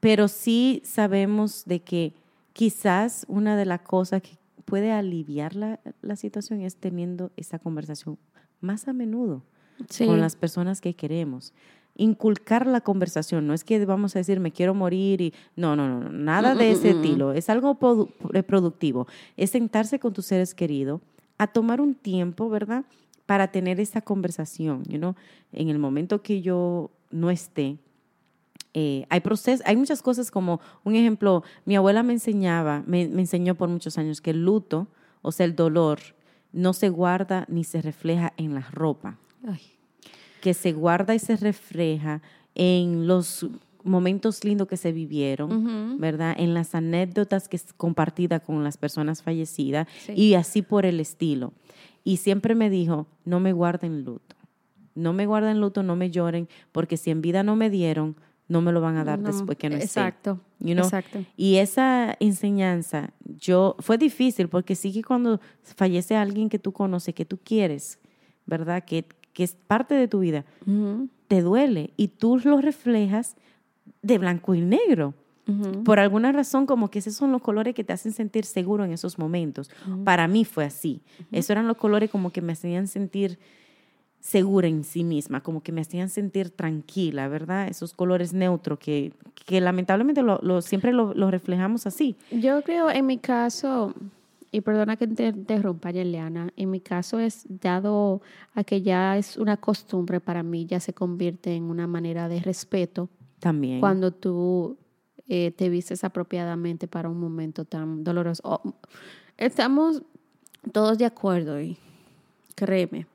pero 0.00 0.28
sí 0.28 0.80
sabemos 0.84 1.64
de 1.66 1.80
que 1.80 2.14
quizás 2.52 3.24
una 3.28 3.56
de 3.56 3.64
las 3.66 3.80
cosas 3.82 4.22
que 4.22 4.38
puede 4.64 4.92
aliviar 4.92 5.56
la, 5.56 5.80
la 6.00 6.16
situación 6.16 6.60
es 6.62 6.76
teniendo 6.76 7.30
esa 7.36 7.58
conversación 7.58 8.18
más 8.60 8.86
a 8.88 8.92
menudo 8.92 9.42
Sí. 9.88 10.04
con 10.06 10.20
las 10.20 10.36
personas 10.36 10.80
que 10.82 10.94
queremos. 10.94 11.54
Inculcar 11.96 12.66
la 12.66 12.80
conversación, 12.82 13.46
no 13.46 13.54
es 13.54 13.64
que 13.64 13.84
vamos 13.84 14.14
a 14.14 14.18
decir 14.20 14.38
me 14.38 14.52
quiero 14.52 14.74
morir 14.74 15.20
y 15.20 15.34
no, 15.56 15.74
no, 15.74 15.88
no, 15.88 16.10
nada 16.12 16.54
Mm, 16.54 16.58
de 16.58 16.68
mm, 16.68 16.72
ese 16.72 16.94
mm, 16.94 16.96
mm. 16.96 17.00
estilo. 17.02 17.32
Es 17.32 17.50
algo 17.50 17.78
produ- 17.80 18.44
productivo. 18.44 19.06
Es 19.36 19.50
sentarse 19.50 19.98
con 19.98 20.12
tus 20.12 20.26
seres 20.26 20.54
queridos, 20.54 21.00
a 21.40 21.46
tomar 21.46 21.80
un 21.80 21.94
tiempo, 21.94 22.50
¿verdad? 22.50 22.84
Para 23.24 23.50
tener 23.50 23.80
esa 23.80 24.02
conversación, 24.02 24.84
you 24.84 24.98
know? 24.98 25.14
En 25.52 25.70
el 25.70 25.78
momento 25.78 26.20
que 26.20 26.42
yo 26.42 26.90
no 27.10 27.30
esté, 27.30 27.78
eh, 28.74 29.06
hay 29.08 29.20
procesos, 29.20 29.66
hay 29.66 29.74
muchas 29.74 30.02
cosas 30.02 30.30
como, 30.30 30.60
un 30.84 30.96
ejemplo, 30.96 31.42
mi 31.64 31.76
abuela 31.76 32.02
me 32.02 32.12
enseñaba, 32.12 32.84
me, 32.86 33.08
me 33.08 33.22
enseñó 33.22 33.54
por 33.54 33.70
muchos 33.70 33.96
años 33.96 34.20
que 34.20 34.32
el 34.32 34.44
luto, 34.44 34.88
o 35.22 35.32
sea, 35.32 35.46
el 35.46 35.56
dolor, 35.56 35.98
no 36.52 36.74
se 36.74 36.90
guarda 36.90 37.46
ni 37.48 37.64
se 37.64 37.80
refleja 37.80 38.34
en 38.36 38.54
la 38.54 38.68
ropa 38.72 39.16
Ay, 39.48 39.62
que 40.42 40.52
se 40.52 40.72
guarda 40.72 41.14
y 41.14 41.20
se 41.20 41.36
refleja 41.36 42.20
en 42.54 43.06
los 43.06 43.46
momentos 43.84 44.44
lindos 44.44 44.68
que 44.68 44.76
se 44.76 44.92
vivieron. 44.92 45.98
¿verdad? 45.98 46.34
En 46.38 46.54
las 46.54 46.74
anécdotas 46.74 47.48
que 47.48 47.56
es 47.56 47.72
compartida 47.72 48.40
con 48.40 48.62
las 48.64 48.76
personas 48.76 49.22
fallecidas 49.22 49.86
Sí. 50.06 50.12
y 50.14 50.34
así 50.34 50.62
por 50.62 50.86
el 50.86 51.00
estilo. 51.00 51.52
Y 52.04 52.18
siempre 52.18 52.54
me 52.54 52.70
dijo, 52.70 53.06
no 53.24 53.40
me 53.40 53.52
guarden 53.52 54.04
luto. 54.04 54.36
No 54.94 55.12
me 55.12 55.26
guarden 55.26 55.60
luto, 55.60 55.82
no 55.82 55.96
me 55.96 56.10
lloren, 56.10 56.48
porque 56.72 56.96
si 56.96 57.10
en 57.10 57.22
vida 57.22 57.42
no 57.42 57.56
me 57.56 57.70
dieron, 57.70 58.16
no 58.48 58.60
me 58.60 58.72
lo 58.72 58.80
van 58.80 58.96
a 58.96 59.04
dar 59.04 59.18
No, 59.20 59.28
después 59.28 59.56
que 59.56 59.68
no 59.70 59.76
esté. 59.76 59.86
Exacto. 60.00 60.40
You 60.58 60.74
know? 60.74 60.84
Exacto. 60.84 61.24
Y 61.36 61.56
esa 61.56 62.16
enseñanza, 62.18 63.12
yo, 63.38 63.76
fue 63.78 63.96
difícil 63.96 64.48
porque 64.48 64.74
sí 64.74 64.92
que 64.92 65.04
cuando 65.04 65.40
fallece 65.62 66.16
alguien 66.16 66.48
que 66.48 66.58
tú 66.58 66.72
conoces, 66.72 67.14
que 67.14 67.24
tú 67.24 67.38
quieres, 67.42 68.00
¿verdad? 68.46 68.84
Que, 68.84 69.04
que 69.32 69.44
es 69.44 69.54
parte 69.54 69.94
de 69.94 70.08
tu 70.08 70.18
vida, 70.18 70.44
te 71.28 71.40
duele 71.42 71.92
y 71.96 72.08
tú 72.08 72.38
lo 72.42 72.60
reflejas 72.60 73.36
de 74.02 74.18
blanco 74.18 74.54
y 74.54 74.60
negro. 74.60 75.14
Por 75.84 75.98
alguna 75.98 76.30
razón, 76.30 76.64
como 76.64 76.90
que 76.92 77.00
esos 77.00 77.14
son 77.14 77.32
los 77.32 77.42
colores 77.42 77.74
que 77.74 77.82
te 77.82 77.92
hacen 77.92 78.12
sentir 78.12 78.44
seguro 78.44 78.84
en 78.84 78.92
esos 78.92 79.18
momentos. 79.18 79.68
Para 80.04 80.28
mí 80.28 80.44
fue 80.44 80.64
así. 80.64 81.00
Esos 81.32 81.50
eran 81.50 81.66
los 81.66 81.76
colores 81.76 82.08
como 82.08 82.30
que 82.30 82.40
me 82.40 82.52
hacían 82.52 82.86
sentir 82.86 83.36
segura 84.20 84.68
en 84.68 84.84
sí 84.84 85.02
misma, 85.02 85.40
como 85.42 85.62
que 85.62 85.72
me 85.72 85.80
hacían 85.80 86.08
sentir 86.08 86.50
tranquila, 86.50 87.26
¿verdad? 87.28 87.68
Esos 87.68 87.94
colores 87.94 88.32
neutros 88.32 88.78
que, 88.78 89.12
que 89.46 89.60
lamentablemente 89.60 90.22
lo, 90.22 90.38
lo- 90.42 90.60
siempre 90.62 90.92
lo, 90.92 91.14
lo 91.14 91.30
reflejamos 91.30 91.86
así. 91.86 92.16
Yo 92.30 92.62
creo 92.62 92.90
en 92.90 93.06
mi 93.06 93.18
caso, 93.18 93.94
y 94.52 94.60
perdona 94.60 94.96
que 94.96 95.06
te 95.08 95.28
interrumpa, 95.28 95.90
Yeliana, 95.90 96.52
en 96.56 96.70
mi 96.70 96.80
caso 96.80 97.18
es 97.18 97.44
dado 97.48 98.20
a 98.54 98.62
que 98.62 98.82
ya 98.82 99.16
es 99.16 99.36
una 99.38 99.56
costumbre 99.56 100.20
para 100.20 100.42
mí, 100.42 100.66
ya 100.66 100.80
se 100.80 100.92
convierte 100.92 101.54
en 101.56 101.64
una 101.64 101.86
manera 101.86 102.28
de 102.28 102.40
respeto 102.40 103.08
También. 103.40 103.80
cuando 103.80 104.12
tú 104.12 104.76
eh, 105.28 105.52
te 105.52 105.68
vistes 105.68 106.04
apropiadamente 106.04 106.88
para 106.88 107.08
un 107.08 107.18
momento 107.18 107.64
tan 107.64 108.04
doloroso. 108.04 108.42
Oh, 108.44 108.74
estamos 109.36 110.02
todos 110.72 110.98
de 110.98 111.06
acuerdo 111.06 111.60
y 111.60 111.76
créeme, 112.54 113.06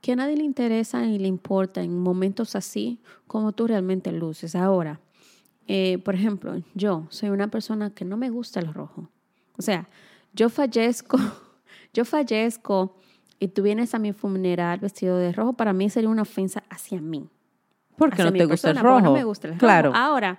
que 0.00 0.12
a 0.12 0.16
nadie 0.16 0.36
le 0.36 0.44
interesa 0.44 1.00
ni 1.00 1.18
le 1.18 1.28
importa 1.28 1.82
en 1.82 1.98
momentos 1.98 2.56
así 2.56 3.00
como 3.26 3.52
tú 3.52 3.66
realmente 3.66 4.12
luces. 4.12 4.54
Ahora, 4.54 5.00
eh, 5.66 5.98
por 5.98 6.14
ejemplo, 6.14 6.60
yo 6.74 7.06
soy 7.08 7.30
una 7.30 7.48
persona 7.48 7.90
que 7.90 8.04
no 8.04 8.16
me 8.16 8.30
gusta 8.30 8.60
el 8.60 8.74
rojo. 8.74 9.08
O 9.56 9.62
sea, 9.62 9.88
yo 10.34 10.48
fallezco, 10.50 11.18
yo 11.94 12.04
fallezco 12.04 12.96
y 13.38 13.48
tú 13.48 13.62
vienes 13.62 13.94
a 13.94 13.98
mi 13.98 14.12
funeral 14.12 14.80
vestido 14.80 15.16
de 15.18 15.32
rojo, 15.32 15.54
para 15.54 15.72
mí 15.72 15.88
sería 15.88 16.10
una 16.10 16.22
ofensa 16.22 16.64
hacia 16.68 17.00
mí. 17.00 17.28
Porque 17.96 18.22
no 18.22 18.32
te 18.32 18.44
gusta 18.44 18.68
persona, 18.68 18.82
rojo. 18.82 19.00
No 19.00 19.12
me 19.12 19.24
gusta 19.24 19.48
el 19.48 19.54
rojo. 19.54 19.60
Claro. 19.60 19.92
Ahora, 19.94 20.38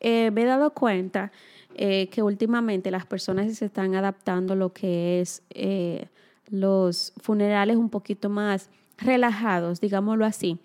eh, 0.00 0.30
me 0.30 0.42
he 0.42 0.46
dado 0.46 0.72
cuenta 0.72 1.32
eh, 1.74 2.08
que 2.08 2.22
últimamente 2.22 2.90
las 2.90 3.06
personas 3.06 3.54
se 3.56 3.66
están 3.66 3.94
adaptando 3.94 4.54
lo 4.54 4.72
que 4.72 5.20
es 5.20 5.42
eh, 5.50 6.08
los 6.48 7.12
funerales 7.20 7.76
un 7.76 7.90
poquito 7.90 8.28
más 8.28 8.70
relajados, 8.98 9.80
digámoslo 9.80 10.24
así. 10.24 10.60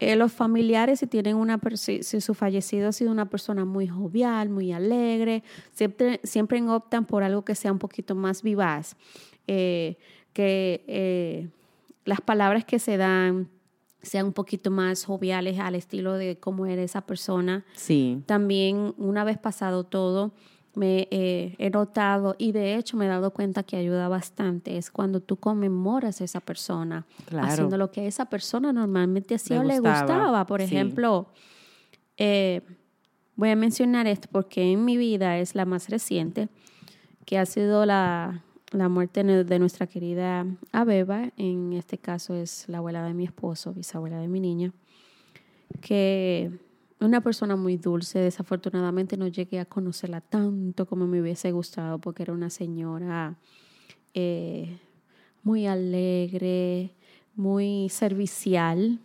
Eh, 0.00 0.16
los 0.16 0.32
familiares, 0.32 1.00
si 1.00 1.06
tienen 1.06 1.36
una 1.36 1.60
si, 1.74 2.02
si 2.02 2.22
su 2.22 2.32
fallecido 2.32 2.88
ha 2.88 2.92
sido 2.92 3.12
una 3.12 3.26
persona 3.26 3.66
muy 3.66 3.86
jovial, 3.86 4.48
muy 4.48 4.72
alegre, 4.72 5.42
siempre, 5.72 6.20
siempre 6.24 6.62
optan 6.62 7.04
por 7.04 7.22
algo 7.22 7.44
que 7.44 7.54
sea 7.54 7.70
un 7.70 7.78
poquito 7.78 8.14
más 8.14 8.42
vivaz, 8.42 8.96
eh, 9.46 9.98
que 10.32 10.84
eh, 10.88 11.48
las 12.06 12.22
palabras 12.22 12.64
que 12.64 12.78
se 12.78 12.96
dan 12.96 13.50
sean 14.02 14.26
un 14.26 14.32
poquito 14.32 14.70
más 14.70 15.04
joviales 15.04 15.58
al 15.58 15.74
estilo 15.74 16.14
de 16.14 16.38
cómo 16.38 16.66
era 16.66 16.82
esa 16.82 17.02
persona. 17.02 17.64
Sí. 17.74 18.22
También, 18.26 18.94
una 18.96 19.24
vez 19.24 19.38
pasado 19.38 19.84
todo, 19.84 20.32
me 20.74 21.08
eh, 21.10 21.56
he 21.58 21.68
notado 21.70 22.36
y 22.38 22.52
de 22.52 22.76
hecho 22.76 22.96
me 22.96 23.06
he 23.06 23.08
dado 23.08 23.32
cuenta 23.32 23.64
que 23.64 23.76
ayuda 23.76 24.08
bastante 24.08 24.76
es 24.78 24.90
cuando 24.90 25.20
tú 25.20 25.36
conmemoras 25.36 26.20
a 26.20 26.24
esa 26.24 26.40
persona, 26.40 27.06
Claro. 27.26 27.46
haciendo 27.48 27.76
lo 27.76 27.90
que 27.90 28.02
a 28.02 28.04
esa 28.04 28.26
persona 28.26 28.72
normalmente 28.72 29.34
hacía 29.34 29.56
Le 29.58 29.62
o 29.64 29.68
le 29.68 29.78
gustaba. 29.80 30.46
Por 30.46 30.60
sí. 30.60 30.66
ejemplo, 30.66 31.26
eh, 32.16 32.62
voy 33.34 33.50
a 33.50 33.56
mencionar 33.56 34.06
esto 34.06 34.28
porque 34.30 34.70
en 34.72 34.84
mi 34.84 34.96
vida 34.96 35.38
es 35.38 35.54
la 35.54 35.64
más 35.64 35.88
reciente, 35.88 36.48
que 37.26 37.36
ha 37.38 37.46
sido 37.46 37.84
la, 37.84 38.44
la 38.72 38.88
muerte 38.88 39.24
de 39.24 39.58
nuestra 39.58 39.86
querida 39.86 40.46
Abeba, 40.72 41.30
en 41.36 41.72
este 41.72 41.98
caso 41.98 42.34
es 42.34 42.68
la 42.68 42.78
abuela 42.78 43.04
de 43.04 43.14
mi 43.14 43.24
esposo, 43.24 43.72
bisabuela 43.72 44.18
de 44.18 44.28
mi 44.28 44.40
niña, 44.40 44.72
que 45.80 46.50
una 47.00 47.20
persona 47.20 47.56
muy 47.56 47.76
dulce, 47.76 48.18
desafortunadamente 48.18 49.16
no 49.16 49.26
llegué 49.26 49.58
a 49.58 49.64
conocerla 49.64 50.20
tanto 50.20 50.86
como 50.86 51.06
me 51.06 51.20
hubiese 51.20 51.50
gustado 51.50 51.98
porque 51.98 52.22
era 52.22 52.32
una 52.32 52.50
señora 52.50 53.36
eh, 54.14 54.78
muy 55.42 55.66
alegre, 55.66 56.94
muy 57.34 57.88
servicial 57.88 59.00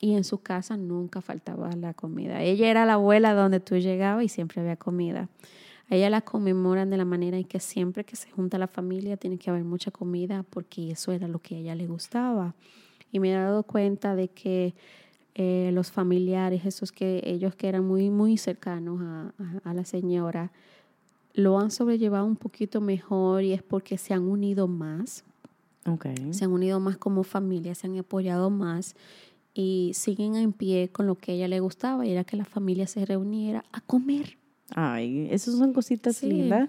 y 0.00 0.14
en 0.14 0.24
su 0.24 0.38
casa 0.38 0.76
nunca 0.76 1.20
faltaba 1.20 1.70
la 1.72 1.94
comida. 1.94 2.42
Ella 2.42 2.70
era 2.70 2.86
la 2.86 2.94
abuela 2.94 3.34
donde 3.34 3.60
tú 3.60 3.76
llegabas 3.76 4.24
y 4.24 4.28
siempre 4.28 4.60
había 4.60 4.76
comida. 4.76 5.28
A 5.90 5.94
ella 5.96 6.08
la 6.10 6.20
conmemoran 6.22 6.88
de 6.90 6.96
la 6.96 7.04
manera 7.04 7.36
en 7.36 7.44
que 7.44 7.60
siempre 7.60 8.04
que 8.04 8.16
se 8.16 8.30
junta 8.30 8.56
la 8.58 8.66
familia 8.68 9.16
tiene 9.16 9.36
que 9.38 9.50
haber 9.50 9.64
mucha 9.64 9.90
comida 9.90 10.42
porque 10.48 10.90
eso 10.92 11.12
era 11.12 11.28
lo 11.28 11.38
que 11.38 11.56
a 11.56 11.58
ella 11.58 11.74
le 11.74 11.86
gustaba. 11.86 12.54
Y 13.10 13.20
me 13.20 13.30
he 13.30 13.34
dado 13.34 13.62
cuenta 13.64 14.14
de 14.16 14.28
que 14.28 14.74
eh, 15.34 15.70
los 15.74 15.90
familiares, 15.90 16.64
esos 16.64 16.92
que 16.92 17.22
ellos 17.24 17.54
que 17.54 17.68
eran 17.68 17.86
muy, 17.86 18.10
muy 18.10 18.36
cercanos 18.38 19.00
a, 19.02 19.34
a- 19.38 19.70
a 19.70 19.74
la 19.74 19.84
señora, 19.84 20.50
lo 21.34 21.58
han 21.58 21.70
sobrellevado 21.70 22.26
un 22.26 22.36
poquito 22.36 22.80
mejor 22.80 23.42
y 23.42 23.52
es 23.52 23.62
porque 23.62 23.96
se 23.98 24.12
han 24.14 24.22
unido 24.22 24.68
más, 24.68 25.24
Ok. 25.86 26.06
se 26.30 26.44
han 26.44 26.52
unido 26.52 26.78
más 26.80 26.96
como 26.98 27.22
familia, 27.24 27.74
se 27.74 27.86
han 27.86 27.98
apoyado 27.98 28.50
más 28.50 28.94
y 29.54 29.92
siguen 29.94 30.36
en 30.36 30.52
pie 30.52 30.90
con 30.90 31.06
lo 31.06 31.14
que 31.16 31.32
a 31.32 31.34
ella 31.34 31.48
le 31.48 31.60
gustaba 31.60 32.06
y 32.06 32.12
era 32.12 32.24
que 32.24 32.36
la 32.36 32.44
familia 32.44 32.86
se 32.86 33.04
reuniera 33.06 33.64
a 33.72 33.80
comer. 33.80 34.36
Ay, 34.74 35.28
esas 35.30 35.56
son 35.56 35.72
cositas 35.72 36.16
Sí. 36.16 36.26
lindas, 36.28 36.68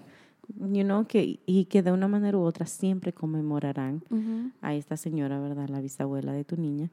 you 0.58 0.82
know, 0.84 1.06
que, 1.06 1.40
y 1.46 1.64
que 1.66 1.82
de 1.82 1.92
una 1.92 2.08
manera 2.08 2.36
u 2.38 2.42
otra 2.42 2.66
siempre 2.66 3.12
conmemorarán 3.12 4.02
a 4.60 4.74
esta 4.74 4.96
señora, 4.96 5.38
¿verdad? 5.40 5.68
La 5.68 5.80
bisabuela 5.80 6.32
de 6.32 6.44
tu 6.44 6.56
niña, 6.56 6.90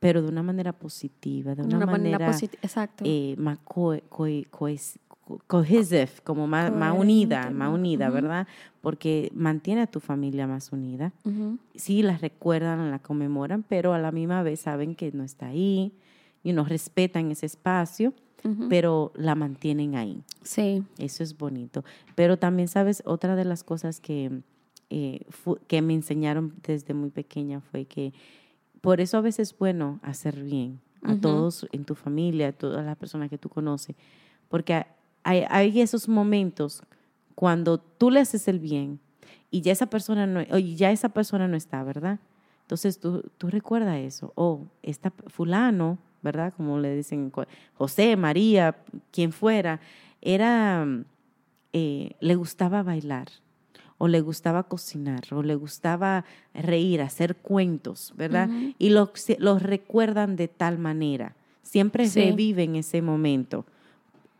pero 0.00 0.20
de 0.22 0.28
una 0.28 0.42
manera 0.42 0.72
positiva, 0.72 1.54
de 1.54 1.62
una, 1.62 1.86
manera, 1.86 2.26
positiva, 2.26 2.60
exacto. 2.62 3.04
eh, 3.06 3.34
más 3.38 3.58
co- 3.64 3.98
co- 4.08 4.24
cohes- 4.26 4.98
cohesive, 5.46 6.10
como 6.24 6.46
más, 6.46 6.72
más 6.72 6.98
unida, 6.98 7.50
más 7.50 7.72
unida, 7.72 8.06
ujú. 8.06 8.14
¿verdad? 8.14 8.46
Porque 8.80 9.30
mantiene 9.34 9.82
a 9.82 9.86
tu 9.86 10.00
familia 10.00 10.46
más 10.46 10.72
unida. 10.72 11.12
Ujú. 11.24 11.58
Sí, 11.74 12.02
la 12.02 12.18
recuerdan, 12.18 12.90
la 12.90 12.98
conmemoran, 12.98 13.62
pero 13.62 13.92
a 13.94 13.98
la 13.98 14.12
misma 14.12 14.42
vez 14.42 14.60
saben 14.60 14.94
que 14.96 15.12
no 15.12 15.22
está 15.24 15.46
ahí 15.46 15.92
y 16.42 16.52
nos 16.52 16.68
respetan 16.68 17.30
ese 17.30 17.46
espacio, 17.46 18.12
Pero 18.68 19.12
la 19.14 19.34
mantienen 19.34 19.94
ahí. 19.94 20.22
Sí. 20.42 20.82
Eso 20.98 21.22
es 21.22 21.38
bonito. 21.38 21.84
Pero 22.14 22.38
también, 22.38 22.68
¿sabes? 22.68 23.02
Otra 23.06 23.36
de 23.36 23.44
las 23.44 23.62
cosas 23.62 24.00
que, 24.00 24.42
eh, 24.90 25.24
que 25.68 25.80
me 25.80 25.94
enseñaron 25.94 26.54
desde 26.66 26.92
muy 26.92 27.10
pequeña 27.10 27.60
fue 27.60 27.84
que 27.84 28.12
por 28.80 29.00
eso 29.00 29.18
a 29.18 29.20
veces 29.20 29.50
es 29.50 29.58
bueno 29.58 30.00
hacer 30.02 30.42
bien 30.42 30.80
a 31.02 31.16
todos 31.16 31.66
en 31.72 31.84
tu 31.84 31.94
familia, 31.94 32.48
a 32.48 32.52
todas 32.52 32.84
las 32.84 32.96
personas 32.96 33.30
que 33.30 33.38
tú 33.38 33.48
conoces. 33.48 33.96
Porque 34.48 34.86
hay, 35.22 35.44
hay 35.48 35.80
esos 35.80 36.08
momentos 36.08 36.82
cuando 37.34 37.78
tú 37.78 38.10
le 38.10 38.20
haces 38.20 38.48
el 38.48 38.58
bien 38.58 39.00
y 39.50 39.60
ya 39.60 39.72
esa 39.72 39.86
persona 39.86 40.26
no, 40.26 40.42
ya 40.58 40.90
esa 40.90 41.10
persona 41.10 41.48
no 41.48 41.56
está, 41.56 41.82
¿verdad? 41.84 42.18
Entonces 42.62 42.98
tú, 42.98 43.22
tú 43.38 43.48
recuerdas 43.48 43.98
eso. 43.98 44.32
O 44.34 44.66
está 44.82 45.12
fulano, 45.26 45.98
¿verdad? 46.22 46.52
Como 46.56 46.78
le 46.78 46.94
dicen, 46.96 47.32
José, 47.74 48.16
María, 48.16 48.76
quien 49.10 49.32
fuera, 49.32 49.80
era, 50.20 50.86
eh, 51.72 52.12
le 52.20 52.34
gustaba 52.34 52.82
bailar, 52.82 53.28
o 53.98 54.08
le 54.08 54.20
gustaba 54.20 54.64
cocinar, 54.64 55.22
o 55.32 55.42
le 55.42 55.54
gustaba 55.54 56.24
reír, 56.54 57.00
hacer 57.02 57.36
cuentos, 57.36 58.12
¿verdad? 58.16 58.48
Y 58.78 58.90
los, 58.90 59.10
los 59.38 59.62
recuerdan 59.62 60.36
de 60.36 60.48
tal 60.48 60.78
manera. 60.78 61.34
Siempre 61.62 62.06
Sí. 62.06 62.20
reviven 62.20 62.76
ese 62.76 63.00
momento. 63.02 63.64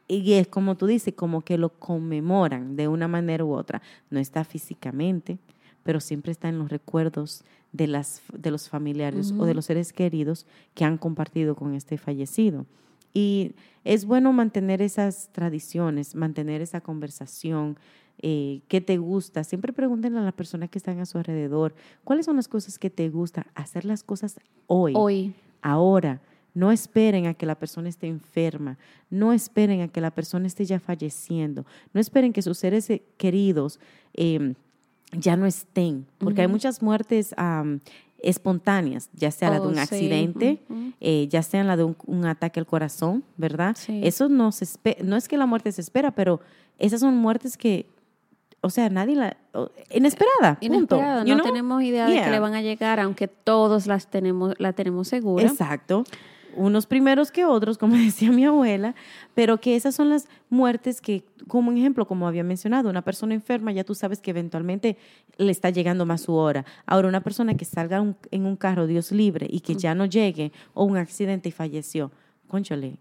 Y 0.09 0.33
es 0.35 0.49
como 0.49 0.77
tú 0.77 0.87
dices, 0.87 1.15
como 1.15 1.41
que 1.43 1.57
lo 1.59 1.71
conmemoran 1.71 2.77
de 2.77 2.89
una 2.89 3.09
manera 3.09 3.45
u 3.45 3.53
otra. 3.55 3.81
No 4.11 4.19
está 4.19 4.45
físicamente, 4.45 5.39
pero 5.83 6.01
siempre 6.01 6.33
está 6.33 6.49
en 6.49 6.59
los 6.59 6.71
recuerdos 6.71 7.45
de, 7.73 7.87
las, 7.87 8.23
de 8.33 8.51
los 8.51 8.69
familiares 8.69 9.33
o 9.39 9.47
de 9.47 9.55
los 9.55 9.67
seres 9.67 9.93
queridos 9.93 10.47
que 10.75 10.85
han 10.85 10.99
compartido 10.99 11.55
con 11.55 11.75
este 11.75 11.99
fallecido. 11.99 12.67
Y 13.15 13.53
es 13.85 14.05
bueno 14.05 14.33
mantener 14.33 14.81
esas 14.81 15.31
tradiciones, 15.33 16.15
mantener 16.15 16.62
esa 16.62 16.81
conversación. 16.81 17.77
Eh, 18.19 18.61
¿Qué 18.69 18.81
te 18.81 18.99
gusta? 18.99 19.45
Siempre 19.45 19.73
pregúntenle 19.73 20.19
a 20.19 20.23
las 20.23 20.35
personas 20.35 20.71
que 20.71 20.79
están 20.79 21.01
a 21.01 21.07
su 21.07 21.19
alrededor, 21.19 21.75
¿cuáles 22.05 22.27
son 22.27 22.37
las 22.37 22.49
cosas 22.49 22.79
que 22.79 22.91
te 22.91 23.09
gustan? 23.09 23.45
Hacer 23.55 23.85
las 23.85 24.03
cosas 24.03 24.39
hoy 24.67 24.93
Hoy. 24.95 25.35
ahora. 25.61 26.21
No 26.55 26.71
esperen 26.71 27.25
a 27.25 27.33
que 27.33 27.47
la 27.47 27.55
persona 27.55 27.89
esté 27.89 28.09
enferma, 28.09 28.77
no 29.09 29.33
esperen 29.33 29.81
a 29.81 29.89
que 29.89 30.03
la 30.03 30.11
persona 30.11 30.47
esté 30.47 30.67
ya 30.67 30.81
falleciendo, 30.81 31.65
no 31.95 32.01
esperen 32.03 32.35
que 32.35 32.43
sus 32.43 32.59
seres 32.59 32.91
eh, 32.91 33.03
queridos 33.17 33.81
eh, 34.12 34.53
ya 35.12 35.37
no 35.37 35.47
estén, 35.47 36.07
porque 36.19 36.40
hay 36.42 36.49
muchas 36.49 36.83
muertes 36.83 37.35
espontáneas, 38.19 39.09
ya 39.14 39.31
sea 39.31 39.50
la 39.50 39.57
de 39.57 39.66
Oh, 39.66 39.69
un 39.69 39.75
sí. 39.75 39.81
accidente, 39.81 40.62
eh, 41.00 41.26
ya 41.28 41.42
sea 41.42 41.64
la 41.64 41.76
de 41.76 41.85
un, 41.85 41.97
un 42.07 42.25
ataque 42.25 42.61
al 42.61 42.66
corazón, 42.66 43.25
¿verdad? 43.37 43.76
Sí. 43.78 44.00
Eso 44.04 44.28
no, 44.28 44.52
se 44.52 44.66
no 45.02 45.16
es 45.16 45.26
que 45.28 45.37
la 45.37 45.47
muerte 45.47 45.73
se 45.73 45.81
espera, 45.81 46.12
pero 46.12 46.40
esas 46.78 47.00
son 47.00 47.16
muertes 47.16 47.57
que, 47.57 47.87
o 48.61 48.71
sea, 48.71 48.88
nadie 48.90 49.16
la... 49.16 49.37
o- 49.54 49.71
Inesperada, 49.90 50.59
punto. 50.61 50.97
You 51.25 51.35
no 51.35 51.42
know? 51.42 51.42
tenemos 51.42 51.83
idea 51.83 52.07
de 52.09 52.23
que 52.23 52.31
le 52.31 52.38
van 52.38 52.54
a 52.54 52.62
llegar, 52.62 53.00
aunque 53.00 53.26
todos 53.26 53.87
las 53.88 54.07
tenemos, 54.09 54.54
la 54.59 54.73
tenemos 54.73 55.09
segura. 55.09 55.45
Exacto. 55.45 56.04
Unos 56.56 56.87
primeros 56.87 57.30
que 57.30 57.44
otros, 57.44 57.78
como 57.78 57.97
decía 57.97 58.30
mi 58.30 58.44
abuela, 58.44 58.94
pero 59.35 59.61
que 59.61 59.76
esas 59.76 59.94
son 59.94 60.09
las 60.09 60.28
muertes 60.50 61.00
que, 61.00 61.25
como 61.49 61.71
un 61.71 61.76
ejemplo, 61.76 62.06
como 62.06 62.28
había 62.28 62.44
mencionado, 62.44 62.90
una 62.90 63.02
persona 63.02 63.35
enferma, 63.35 63.73
ya 63.73 63.85
tú 63.85 63.94
sabes 63.94 64.21
que 64.21 64.30
eventualmente 64.30 64.97
le 65.38 65.50
está 65.50 65.71
llegando 65.71 66.06
más 66.06 66.23
su 66.23 66.35
hora. 66.35 66.64
Ahora, 66.87 67.09
una 67.09 67.23
persona 67.23 67.56
que 67.56 67.64
salga 67.64 68.04
en 68.30 68.47
un 68.47 68.56
carro, 68.56 68.87
Dios 68.87 69.12
libre, 69.12 69.47
y 69.50 69.61
que 69.61 69.75
ya 69.75 69.94
no 69.94 70.06
llegue, 70.06 70.52
o 70.75 70.85
un 70.85 70.97
accidente 70.97 71.49
y 71.49 71.52
falleció, 71.52 72.12
conchole, 72.49 72.99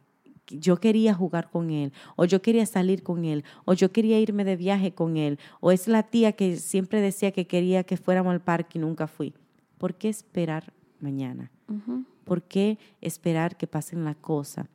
yo 0.48 0.78
quería 0.78 1.14
jugar 1.14 1.50
con 1.50 1.70
él, 1.72 1.94
o 2.16 2.26
yo 2.26 2.42
quería 2.42 2.66
salir 2.66 3.04
con 3.04 3.26
él, 3.26 3.44
o 3.66 3.74
yo 3.74 3.92
quería 3.92 4.20
irme 4.20 4.44
de 4.44 4.56
viaje 4.56 4.92
con 4.92 5.18
él, 5.18 5.40
o 5.60 5.72
es 5.72 5.88
la 5.88 6.04
tía 6.04 6.34
que 6.34 6.58
siempre 6.58 7.02
decía 7.02 7.32
que 7.32 7.48
quería 7.48 7.84
que 7.84 7.98
fuéramos 7.98 8.32
al 8.32 8.42
parque 8.42 8.78
y 8.78 8.82
nunca 8.82 9.08
fui. 9.08 9.34
¿Por 9.78 9.96
qué 9.96 10.10
esperar 10.10 10.74
mañana? 11.00 11.52
Ujú. 11.68 12.06
¿Por 12.24 12.44
qué 12.44 12.78
esperar 13.02 13.58
que 13.58 13.68
pasen 13.68 14.04
la 14.04 14.16
cosa? 14.16 14.68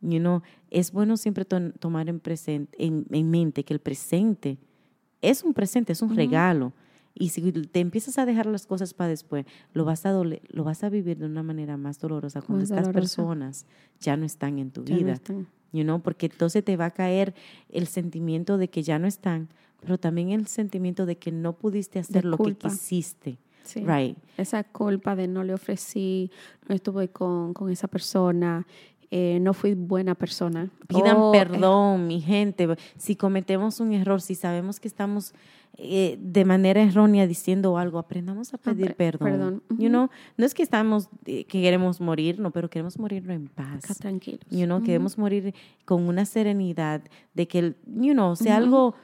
You 0.00 0.18
know, 0.18 0.42
es 0.70 0.90
bueno 0.92 1.16
siempre 1.16 1.44
to- 1.44 1.72
tomar 1.78 2.08
en, 2.08 2.18
presente, 2.20 2.76
en, 2.84 3.06
en 3.10 3.30
mente 3.30 3.64
que 3.64 3.72
el 3.74 3.80
presente 3.80 4.58
es 5.20 5.44
un 5.44 5.54
presente, 5.54 5.92
es 5.92 6.02
un 6.02 6.16
regalo. 6.16 6.72
Y 7.14 7.28
si 7.28 7.52
te 7.52 7.80
empiezas 7.80 8.18
a 8.18 8.24
dejar 8.26 8.46
las 8.46 8.66
cosas 8.66 8.94
para 8.94 9.08
después, 9.10 9.44
lo 9.74 9.84
vas 9.84 10.06
a 10.06 10.10
dole- 10.12 10.42
lo 10.48 10.64
vas 10.64 10.82
a 10.82 10.88
vivir 10.88 11.18
de 11.18 11.26
una 11.26 11.42
manera 11.42 11.76
más 11.76 12.00
dolorosa 12.00 12.40
cuando 12.40 12.62
Más 12.62 12.70
estas 12.70 12.86
dolorosa. 12.86 13.00
personas 13.16 13.66
ya 14.00 14.16
no 14.16 14.24
están 14.24 14.58
en 14.58 14.70
tu 14.70 14.82
Ya 14.84 14.94
no 14.94 15.00
vida. 15.00 15.12
están. 15.12 15.46
You 15.72 15.84
know, 15.84 16.00
porque 16.00 16.26
entonces 16.26 16.64
te 16.64 16.76
va 16.76 16.86
a 16.86 16.90
caer 16.90 17.34
el 17.70 17.86
sentimiento 17.86 18.58
de 18.58 18.68
que 18.68 18.82
ya 18.82 18.98
no 18.98 19.06
están, 19.06 19.48
pero 19.80 19.98
también 19.98 20.30
el 20.30 20.46
sentimiento 20.46 21.06
de 21.06 21.16
que 21.16 21.32
no 21.32 21.54
pudiste 21.54 21.98
hacer 21.98 22.24
lo 22.24 22.36
que 22.38 22.54
quisiste. 22.56 23.38
Sí. 23.64 23.84
Right. 23.84 24.16
Esa 24.36 24.64
culpa 24.64 25.14
de 25.16 25.28
no 25.28 25.44
le 25.44 25.54
ofrecí, 25.54 26.30
no 26.68 26.74
estuve 26.74 27.08
con, 27.08 27.54
con 27.54 27.70
esa 27.70 27.88
persona, 27.88 28.66
eh, 29.10 29.38
no 29.40 29.52
fui 29.52 29.74
buena 29.74 30.14
persona. 30.14 30.70
Pidan 30.88 31.16
O, 31.16 31.34
eh, 31.34 31.38
perdón, 31.38 32.06
mi 32.06 32.20
gente. 32.20 32.66
Si 32.96 33.14
cometemos 33.14 33.78
un 33.80 33.92
error, 33.92 34.22
si 34.22 34.34
sabemos 34.34 34.80
que 34.80 34.88
estamos 34.88 35.34
eh, 35.78 36.18
de 36.20 36.44
manera 36.44 36.82
errónea 36.82 37.26
diciendo 37.26 37.78
algo, 37.78 37.98
aprendamos 37.98 38.52
a 38.52 38.58
pedir 38.58 38.94
perdón. 38.94 39.28
perdón, 39.28 39.62
You 39.78 39.88
know, 39.88 40.10
no 40.36 40.44
es 40.46 40.52
que 40.54 40.62
estamos, 40.62 41.08
eh, 41.24 41.44
que 41.44 41.62
queremos 41.62 42.00
morir, 42.00 42.38
no, 42.38 42.50
pero 42.50 42.68
queremos 42.68 42.98
morir 42.98 43.28
en 43.30 43.48
paz. 43.48 43.84
acá 43.84 43.94
tranquilos. 43.94 44.40
You 44.50 44.66
know, 44.66 44.82
queremos 44.82 45.16
morir 45.16 45.54
con 45.84 46.08
una 46.08 46.26
serenidad 46.26 47.02
de 47.34 47.48
que, 47.48 47.74
you 47.86 48.12
know, 48.12 48.36
sea 48.36 48.56
algo 48.56 48.94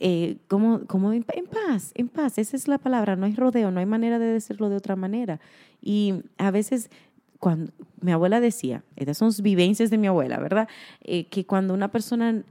eh, 0.00 0.36
como, 0.48 0.86
como 0.86 1.12
en, 1.12 1.24
paz, 1.24 1.92
en 1.94 2.08
paz. 2.08 2.38
Esa 2.38 2.56
es 2.56 2.68
la 2.68 2.78
palabra. 2.78 3.16
No 3.16 3.26
hay 3.26 3.34
rodeo, 3.34 3.70
no 3.70 3.80
hay 3.80 3.86
manera 3.86 4.18
de 4.18 4.26
decirlo 4.26 4.68
de 4.68 4.76
otra 4.76 4.96
manera. 4.96 5.40
Y 5.80 6.22
a 6.38 6.50
veces, 6.50 6.90
cuando 7.38 7.72
mi 8.00 8.12
abuela 8.12 8.40
decía, 8.40 8.84
estas 8.96 9.18
son 9.18 9.32
vivencias 9.42 9.90
de 9.90 9.98
mi 9.98 10.06
abuela, 10.06 10.38
¿verdad? 10.38 10.68
Eh, 11.02 11.26
que 11.26 11.44
cuando 11.46 11.74
una 11.74 11.90
persona 11.90 12.42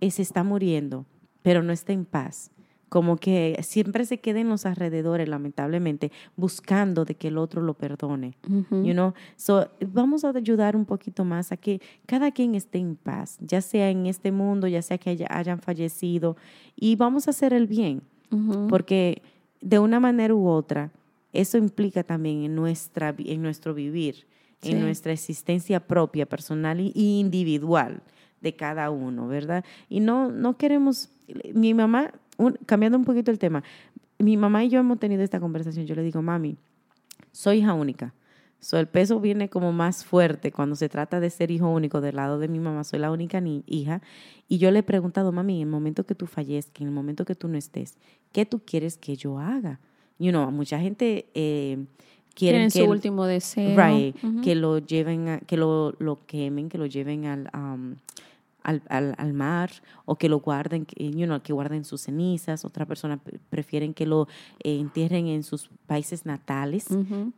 se 0.00 0.22
está 0.22 0.42
muriendo, 0.42 1.06
pero 1.42 1.62
no 1.62 1.72
está 1.72 1.92
en 1.92 2.04
paz, 2.04 2.50
como 2.90 3.16
que 3.16 3.56
siempre 3.62 4.04
se 4.04 4.18
queda 4.18 4.40
en 4.40 4.50
los 4.50 4.66
alrededores, 4.66 5.26
lamentablemente, 5.28 6.12
buscando 6.36 7.06
de 7.06 7.14
que 7.14 7.28
el 7.28 7.38
otro 7.38 7.62
lo 7.62 7.72
perdone. 7.72 8.34
Ujú. 8.46 8.84
You 8.84 8.92
know? 8.92 9.14
So, 9.36 9.70
vamos 9.80 10.24
a 10.24 10.30
ayudar 10.30 10.76
un 10.76 10.84
poquito 10.84 11.24
más 11.24 11.52
a 11.52 11.56
que 11.56 11.80
cada 12.04 12.30
quien 12.32 12.54
esté 12.54 12.78
en 12.78 12.96
paz, 12.96 13.38
ya 13.40 13.62
sea 13.62 13.88
en 13.90 14.04
este 14.06 14.30
mundo, 14.32 14.66
ya 14.66 14.82
sea 14.82 14.98
que 14.98 15.08
haya- 15.10 15.28
hayan 15.30 15.60
fallecido, 15.60 16.36
y 16.76 16.96
vamos 16.96 17.26
a 17.26 17.30
hacer 17.30 17.52
el 17.54 17.66
bien, 17.66 18.02
porque 18.68 19.22
de 19.62 19.78
una 19.78 20.00
manera 20.00 20.34
u 20.34 20.46
otra, 20.48 20.90
eso 21.32 21.56
implica 21.58 22.02
también 22.02 22.42
en, 22.42 22.54
nuestra, 22.54 23.14
en 23.18 23.40
nuestro 23.42 23.72
vivir, 23.72 24.26
Sí. 24.62 24.72
en 24.72 24.80
nuestra 24.82 25.12
existencia 25.12 25.80
propia, 25.80 26.26
personal 26.26 26.80
y 26.80 26.92
individual 27.18 28.02
de 28.42 28.56
cada 28.56 28.90
uno, 28.90 29.26
¿verdad? 29.26 29.64
Y 29.88 30.00
no, 30.00 30.30
no 30.30 30.58
queremos, 30.58 31.08
mi 31.54 31.72
mamá, 31.72 32.12
un- 32.40 32.58
cambiando 32.66 32.98
un 32.98 33.04
poquito 33.04 33.30
el 33.30 33.38
tema, 33.38 33.62
mi 34.18 34.36
mamá 34.36 34.64
y 34.64 34.68
yo 34.68 34.80
hemos 34.80 34.98
tenido 34.98 35.22
esta 35.22 35.40
conversación, 35.40 35.86
yo 35.86 35.94
le 35.94 36.02
digo, 36.02 36.20
mami, 36.22 36.56
soy 37.32 37.58
hija 37.58 37.74
única. 37.74 38.12
So, 38.62 38.78
el 38.78 38.88
peso 38.88 39.20
viene 39.20 39.48
como 39.48 39.72
más 39.72 40.04
fuerte 40.04 40.52
cuando 40.52 40.76
se 40.76 40.90
trata 40.90 41.18
de 41.18 41.30
ser 41.30 41.50
hijo 41.50 41.70
único 41.70 42.02
del 42.02 42.16
lado 42.16 42.38
de 42.38 42.46
mi 42.46 42.58
mamá. 42.60 42.84
Soy 42.84 42.98
la 42.98 43.10
única 43.10 43.40
ni 43.40 43.62
hija. 43.66 44.02
Y 44.48 44.58
yo 44.58 44.70
le 44.70 44.80
he 44.80 44.82
preguntado, 44.82 45.32
mami, 45.32 45.54
en 45.56 45.60
el 45.62 45.66
momento 45.72 46.04
que 46.04 46.14
tú 46.14 46.26
fallezcas, 46.26 46.82
en 46.82 46.88
el 46.88 46.92
momento 46.92 47.24
que 47.24 47.34
tú 47.34 47.48
no 47.48 47.56
estés, 47.56 47.96
¿qué 48.32 48.44
tú 48.44 48.60
quieres 48.62 48.98
que 48.98 49.16
yo 49.16 49.38
haga? 49.38 49.80
You 50.18 50.30
know, 50.30 50.50
mucha 50.50 50.78
gente 50.78 51.30
eh, 51.32 51.78
quiere 52.34 52.58
Tienen 52.58 52.70
que 52.70 52.78
su 52.80 52.84
el- 52.84 52.90
último 52.90 53.24
deseo. 53.24 53.74
Right, 53.82 54.14
que 54.42 54.54
lo 54.54 54.76
lleven, 54.78 55.28
a- 55.28 55.38
que 55.40 55.56
lo, 55.56 55.94
lo 55.98 56.26
quemen, 56.26 56.68
que 56.68 56.76
lo 56.76 56.84
lleven 56.84 57.24
al, 57.24 57.48
um, 57.54 57.94
al, 58.62 58.82
al- 58.88 59.14
al 59.18 59.32
mar 59.32 59.70
o 60.04 60.16
que 60.16 60.28
lo 60.28 60.40
guarden, 60.40 60.84
que, 60.86 61.10
you 61.10 61.26
know, 61.26 61.40
que 61.42 61.52
guarden 61.52 61.84
sus 61.84 62.02
cenizas. 62.02 62.64
Otra 62.64 62.86
persona 62.86 63.16
pre- 63.16 63.38
prefieren 63.50 63.94
que 63.94 64.06
lo 64.06 64.28
eh, 64.62 64.78
entierren 64.78 65.26
en 65.26 65.42
sus 65.42 65.70
países 65.86 66.26
natales. 66.26 66.86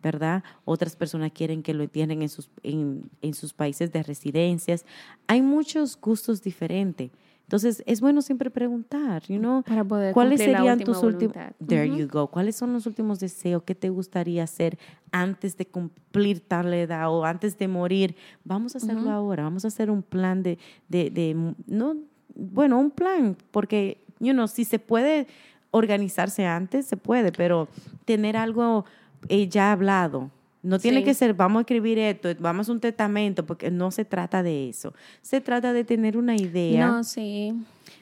¿verdad? 0.02 0.42
Otras 0.64 0.96
personas 0.96 1.32
quieren 1.32 1.62
que 1.62 1.74
lo 1.74 1.82
entierren 1.84 2.22
en 2.22 2.28
sus, 2.28 2.50
en, 2.62 3.10
en 3.22 3.34
sus 3.34 3.52
países 3.52 3.92
de 3.92 4.02
residencias. 4.02 4.84
Hay 5.26 5.42
muchos 5.42 5.98
gustos 6.00 6.42
diferentes. 6.42 7.10
Entonces, 7.52 7.82
es 7.84 8.00
bueno 8.00 8.22
siempre 8.22 8.50
preguntar, 8.50 9.24
you 9.28 9.38
know, 9.38 9.62
Para 9.62 9.84
poder 9.84 10.14
¿cuáles 10.14 10.40
serían 10.40 10.78
tus 10.78 11.02
últimos. 11.02 11.36
There 11.66 11.86
you 11.86 12.08
go. 12.08 12.28
¿Cuáles 12.28 12.56
son 12.56 12.72
los 12.72 12.86
últimos 12.86 13.20
deseos 13.20 13.62
que 13.64 13.74
te 13.74 13.90
gustaría 13.90 14.42
hacer 14.44 14.78
antes 15.10 15.58
de 15.58 15.66
cumplir 15.66 16.40
tal 16.40 16.72
edad 16.72 17.10
o 17.12 17.26
antes 17.26 17.58
de 17.58 17.68
morir? 17.68 18.16
Vamos 18.42 18.74
a 18.74 18.78
hacerlo 18.78 19.10
ahora. 19.10 19.42
Vamos 19.42 19.66
a 19.66 19.68
hacer 19.68 19.90
un 19.90 20.02
plan 20.02 20.42
de, 20.42 20.58
de, 20.88 21.10
de- 21.10 21.54
no, 21.66 21.96
bueno, 22.34 22.78
un 22.78 22.90
plan, 22.90 23.36
porque, 23.50 24.02
you 24.18 24.32
know, 24.32 24.48
si 24.48 24.64
se 24.64 24.78
puede 24.78 25.26
organizarse 25.72 26.46
antes, 26.46 26.86
se 26.86 26.96
puede, 26.96 27.32
pero 27.32 27.68
tener 28.06 28.38
algo 28.38 28.86
eh, 29.28 29.46
ya 29.46 29.72
hablado. 29.72 30.30
No 30.62 30.78
tiene 30.78 30.98
Sí. 30.98 31.04
que 31.04 31.14
ser, 31.14 31.34
vamos 31.34 31.58
a 31.58 31.62
escribir 31.62 31.98
esto, 31.98 32.28
vamos 32.38 32.68
a 32.68 32.72
un 32.72 32.80
testamento, 32.80 33.44
porque 33.44 33.70
no 33.70 33.90
se 33.90 34.04
trata 34.04 34.42
de 34.42 34.68
eso. 34.68 34.92
Se 35.20 35.40
trata 35.40 35.72
de 35.72 35.82
tener 35.84 36.16
una 36.16 36.36
idea 36.36 36.86
No, 36.86 37.02
sí. 37.04 37.52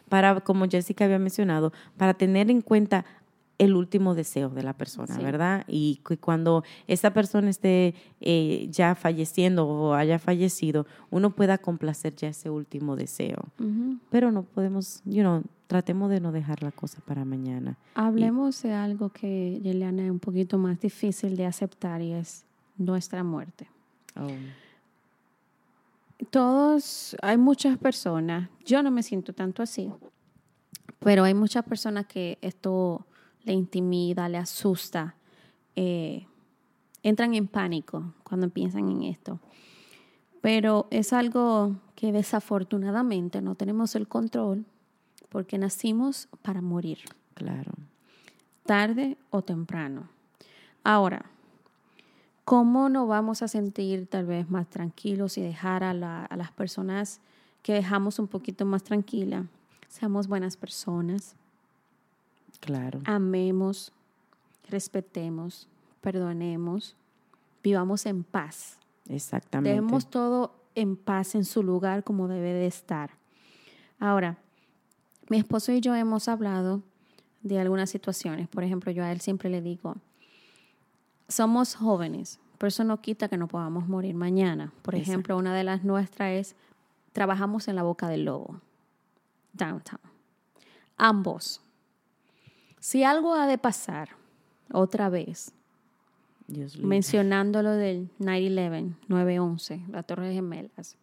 para, 0.08 0.40
como 0.40 0.66
Jessica 0.68 1.06
había 1.06 1.18
mencionado, 1.18 1.72
para 1.96 2.14
tener 2.14 2.50
en 2.50 2.60
cuenta 2.60 3.04
el 3.56 3.74
último 3.74 4.14
deseo 4.14 4.48
de 4.48 4.62
la 4.62 4.72
persona, 4.72 5.14
Sí. 5.14 5.22
¿verdad? 5.22 5.64
Y 5.68 6.00
cu- 6.02 6.16
cuando 6.18 6.64
esa 6.86 7.12
persona 7.12 7.50
esté 7.50 7.94
eh, 8.22 8.66
ya 8.70 8.94
falleciendo 8.94 9.66
o 9.68 9.92
haya 9.94 10.18
fallecido, 10.18 10.86
uno 11.10 11.30
pueda 11.34 11.58
complacer 11.58 12.14
ya 12.16 12.28
ese 12.28 12.48
último 12.48 12.96
deseo. 12.96 13.36
Pero 14.10 14.32
no 14.32 14.44
podemos, 14.44 15.02
you 15.04 15.20
know, 15.22 15.42
tratemos 15.66 16.10
de 16.10 16.20
no 16.20 16.32
dejar 16.32 16.62
la 16.62 16.72
cosa 16.72 17.00
para 17.04 17.24
mañana. 17.26 17.76
Hablemos 17.94 18.62
de 18.62 18.72
algo 18.72 19.10
que, 19.10 19.60
Yeliana, 19.62 20.04
es 20.06 20.10
un 20.10 20.20
poquito 20.20 20.56
más 20.58 20.80
difícil 20.80 21.36
de 21.36 21.44
aceptar 21.46 22.00
y 22.00 22.12
es 22.12 22.46
nuestra 22.80 23.22
muerte. 23.22 23.68
Oh, 24.16 24.26
Todos, 26.30 27.16
hay 27.22 27.36
muchas 27.36 27.78
personas, 27.78 28.48
yo 28.64 28.82
no 28.82 28.90
me 28.90 29.02
siento 29.02 29.32
tanto 29.32 29.62
así, 29.62 29.92
pero 30.98 31.24
hay 31.24 31.34
muchas 31.34 31.64
personas 31.64 32.06
que 32.06 32.38
esto 32.40 33.06
le 33.44 33.52
intimida, 33.52 34.28
le 34.28 34.38
asusta, 34.38 35.14
eh, 35.76 36.26
entran 37.02 37.34
en 37.34 37.46
pánico 37.46 38.14
cuando 38.24 38.48
piensan 38.48 38.88
en 38.90 39.04
esto. 39.04 39.40
Pero 40.40 40.86
es 40.90 41.12
algo 41.12 41.76
que 41.94 42.12
desafortunadamente 42.12 43.42
no 43.42 43.54
tenemos 43.54 43.94
el 43.94 44.08
control 44.08 44.64
porque 45.28 45.58
nacimos 45.58 46.28
para 46.42 46.60
morir. 46.60 46.98
claro. 47.34 47.72
tarde 48.64 49.16
o 49.30 49.42
temprano. 49.42 50.08
Ahora, 50.84 51.24
¿cómo 52.44 52.88
nos 52.88 53.06
vamos 53.08 53.42
a 53.42 53.48
sentir 53.48 54.06
tal 54.06 54.26
vez 54.26 54.50
más 54.50 54.68
tranquilos 54.68 55.38
y 55.38 55.42
dejar 55.42 55.84
a, 55.84 55.94
la- 55.94 56.24
a 56.24 56.36
las 56.36 56.50
personas 56.52 57.20
que 57.62 57.72
dejamos 57.74 58.18
un 58.18 58.26
poquito 58.28 58.64
más 58.64 58.82
tranquilas? 58.82 59.44
Seamos 59.88 60.26
buenas 60.28 60.56
personas, 60.56 61.34
Claro. 62.60 63.00
amemos, 63.04 63.92
respetemos, 64.68 65.66
perdonemos, 66.00 66.94
vivamos 67.62 68.06
en 68.06 68.22
paz. 68.22 68.76
Exactamente. 69.08 69.70
Dejemos 69.70 70.08
todo 70.10 70.52
en 70.74 70.96
paz 70.96 71.34
en 71.34 71.44
su 71.44 71.62
lugar 71.62 72.04
como 72.04 72.28
debe 72.28 72.52
de 72.52 72.66
estar. 72.66 73.10
Ahora, 73.98 74.38
mi 75.28 75.38
esposo 75.38 75.72
y 75.72 75.80
yo 75.80 75.94
hemos 75.94 76.28
hablado 76.28 76.82
de 77.42 77.58
algunas 77.58 77.90
situaciones. 77.90 78.48
Por 78.48 78.62
ejemplo, 78.62 78.92
yo 78.92 79.02
a 79.02 79.10
él 79.12 79.20
siempre 79.20 79.48
le 79.50 79.60
digo, 79.62 79.96
somos 81.30 81.76
jóvenes, 81.76 82.40
pero 82.58 82.68
eso 82.68 82.84
no 82.84 83.00
quita 83.00 83.28
que 83.28 83.38
no 83.38 83.48
podamos 83.48 83.88
morir 83.88 84.14
mañana. 84.14 84.72
Por 84.82 84.94
Exacto. 84.94 85.10
ejemplo, 85.10 85.36
una 85.38 85.54
de 85.54 85.64
las 85.64 85.84
nuestras 85.84 86.32
es, 86.32 86.56
trabajamos 87.12 87.68
en 87.68 87.76
la 87.76 87.82
boca 87.82 88.08
del 88.08 88.24
lobo, 88.24 88.60
downtown. 89.52 90.00
Ambos. 90.96 91.62
Si 92.80 93.04
algo 93.04 93.34
ha 93.34 93.46
de 93.46 93.58
pasar 93.58 94.10
otra 94.72 95.08
vez, 95.08 95.52
Dios 96.46 96.76
mencionando 96.78 97.62
lo 97.62 97.72
del 97.72 98.10
9-11, 98.18 98.96
9-11, 99.08 99.86
la 99.88 100.02
Torre 100.02 100.32
Gemelas. 100.34 100.96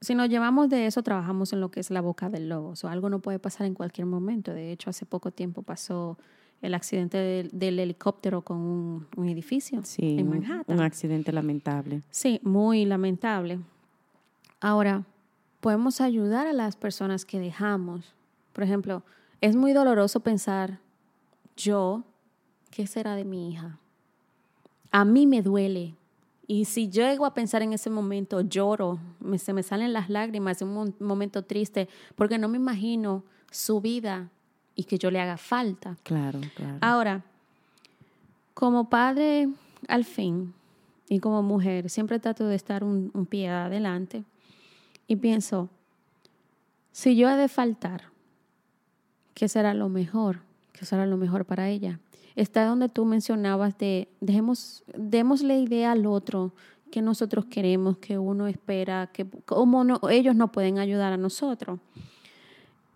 Si 0.00 0.14
nos 0.14 0.28
llevamos 0.28 0.68
de 0.68 0.86
eso, 0.86 1.02
trabajamos 1.02 1.52
en 1.52 1.60
lo 1.60 1.70
que 1.70 1.80
es 1.80 1.90
la 1.90 2.00
boca 2.00 2.30
del 2.30 2.48
lobo. 2.48 2.70
O 2.70 2.76
sea, 2.76 2.92
algo 2.92 3.10
no 3.10 3.18
puede 3.18 3.40
pasar 3.40 3.66
en 3.66 3.74
cualquier 3.74 4.06
momento. 4.06 4.52
De 4.54 4.70
hecho, 4.70 4.90
hace 4.90 5.04
poco 5.04 5.32
tiempo 5.32 5.62
pasó 5.62 6.18
el 6.62 6.74
accidente 6.74 7.18
del, 7.18 7.50
del 7.52 7.78
helicóptero 7.78 8.42
con 8.42 8.56
un, 8.58 9.06
un 9.16 9.28
edificio 9.28 9.80
Sí, 9.84 10.16
en 10.18 10.28
Manhattan. 10.28 10.76
un 10.76 10.82
accidente 10.82 11.32
lamentable. 11.32 12.02
Sí, 12.10 12.40
muy 12.42 12.84
lamentable. 12.84 13.60
Ahora, 14.60 15.04
podemos 15.60 16.00
ayudar 16.00 16.46
a 16.46 16.52
las 16.52 16.76
personas 16.76 17.24
que 17.24 17.38
dejamos. 17.38 18.14
Por 18.52 18.64
ejemplo, 18.64 19.04
es 19.40 19.54
muy 19.54 19.72
doloroso 19.72 20.20
pensar, 20.20 20.80
yo, 21.56 22.02
¿qué 22.70 22.86
será 22.86 23.14
de 23.14 23.24
mi 23.24 23.50
hija? 23.52 23.78
A 24.90 25.04
mí 25.04 25.26
me 25.26 25.42
duele. 25.42 25.94
Y 26.46 26.64
si 26.64 26.88
yo 26.88 27.02
llego 27.02 27.26
a 27.26 27.34
pensar 27.34 27.62
en 27.62 27.72
ese 27.72 27.90
momento, 27.90 28.40
lloro, 28.40 28.98
me- 29.20 29.38
se 29.38 29.52
me 29.52 29.62
salen 29.62 29.92
las 29.92 30.08
lágrimas, 30.08 30.56
es 30.56 30.62
un 30.62 30.94
momento 30.98 31.44
triste, 31.44 31.88
porque 32.16 32.38
no 32.38 32.48
me 32.48 32.56
imagino 32.56 33.22
su 33.50 33.80
vida 33.80 34.30
y 34.78 34.84
que 34.84 34.96
yo 34.96 35.10
le 35.10 35.20
haga 35.20 35.36
falta. 35.36 35.96
Claro, 36.04 36.40
claro. 36.54 36.78
Ahora, 36.80 37.24
como 38.54 38.88
padre, 38.88 39.48
al 39.88 40.04
fin, 40.04 40.54
y 41.08 41.18
como 41.18 41.42
mujer, 41.42 41.90
siempre 41.90 42.20
trato 42.20 42.46
de 42.46 42.54
estar 42.54 42.84
un, 42.84 43.10
un 43.12 43.26
pie 43.26 43.48
adelante 43.48 44.22
y 45.08 45.16
pienso, 45.16 45.68
si 46.92 47.16
yo 47.16 47.28
he 47.28 47.34
de 47.34 47.48
faltar, 47.48 48.04
¿qué 49.34 49.48
será 49.48 49.74
lo 49.74 49.88
mejor? 49.88 50.42
¿Qué 50.72 50.84
será 50.86 51.06
lo 51.06 51.16
mejor 51.16 51.44
para 51.44 51.68
ella? 51.68 51.98
Está 52.36 52.64
donde 52.64 52.88
tú 52.88 53.04
mencionabas 53.04 53.76
de, 53.78 54.06
dejemos, 54.20 54.84
démosle 54.96 55.58
idea 55.58 55.90
al 55.90 56.06
otro 56.06 56.52
que 56.92 57.02
nosotros 57.02 57.46
queremos, 57.46 57.98
que 57.98 58.16
uno 58.16 58.46
espera, 58.46 59.08
que 59.12 59.26
cómo 59.44 59.82
no, 59.82 59.98
ellos 60.08 60.36
no 60.36 60.52
pueden 60.52 60.78
ayudar 60.78 61.12
a 61.12 61.16
nosotros. 61.16 61.80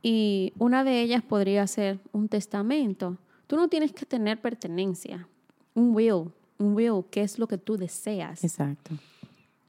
Y 0.03 0.53
una 0.59 0.83
de 0.85 1.01
ellas 1.01 1.23
podría 1.23 1.67
ser 1.67 2.01
un 2.12 2.29
testamento. 2.29 3.17
Tú 3.47 3.57
no 3.57 3.69
tienes 3.69 3.93
que 3.93 4.05
tener 4.05 4.41
pertenencia, 4.41 5.29
un 5.75 5.95
will, 5.95 6.33
un 6.59 6.75
will, 6.75 7.05
que 7.11 7.23
es 7.23 7.38
lo 7.38 7.47
que 7.47 7.59
tú 7.59 7.77
deseas. 7.77 8.43
Exacto. 8.43 8.95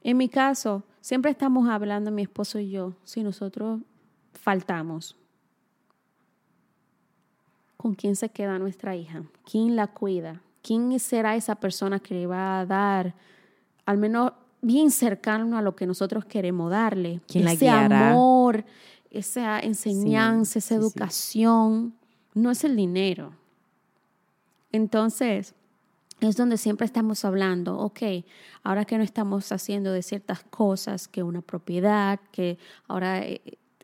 En 0.01 0.17
mi 0.17 0.27
caso, 0.27 0.83
siempre 1.01 1.31
estamos 1.31 1.69
hablando, 1.69 2.11
mi 2.11 2.23
esposo 2.23 2.59
y 2.59 2.69
yo, 2.69 2.93
si 3.03 3.23
nosotros 3.23 3.81
faltamos, 4.33 5.15
¿con 7.77 7.93
quién 7.93 8.15
se 8.15 8.29
queda 8.29 8.59
nuestra 8.59 8.95
hija? 8.95 9.23
¿Quién 9.49 9.75
la 9.75 9.87
cuida? 9.87 10.41
¿Quién 10.61 10.97
será 10.99 11.35
esa 11.35 11.55
persona 11.55 11.99
que 11.99 12.13
le 12.15 12.27
va 12.27 12.59
a 12.59 12.65
dar, 12.65 13.13
al 13.85 13.97
menos 13.97 14.31
bien 14.61 14.91
cercano 14.91 15.57
a 15.57 15.61
lo 15.61 15.75
que 15.75 15.85
nosotros 15.85 16.25
queremos 16.25 16.71
darle? 16.71 17.21
¿Quién 17.27 17.45
la 17.45 17.53
ese 17.53 17.65
guiará? 17.65 18.11
amor, 18.11 18.63
esa 19.13 19.59
enseñanza, 19.59 20.59
esa 20.59 20.69
sí. 20.69 20.73
educación, 20.75 21.93
no 22.33 22.51
es 22.51 22.63
el 22.63 22.75
dinero. 22.75 23.33
Entonces, 24.71 25.53
es 26.19 26.35
donde 26.35 26.57
siempre 26.57 26.85
estamos 26.85 27.23
hablando, 27.25 27.77
ok, 27.77 28.01
ahora 28.63 28.85
que 28.85 28.97
no 28.97 29.03
estamos 29.03 29.51
haciendo 29.51 29.91
de 29.91 30.01
ciertas 30.01 30.43
cosas, 30.43 31.07
que 31.07 31.21
una 31.21 31.41
propiedad, 31.41 32.19
que 32.31 32.57
ahora 32.87 33.21
eh, 33.21 33.41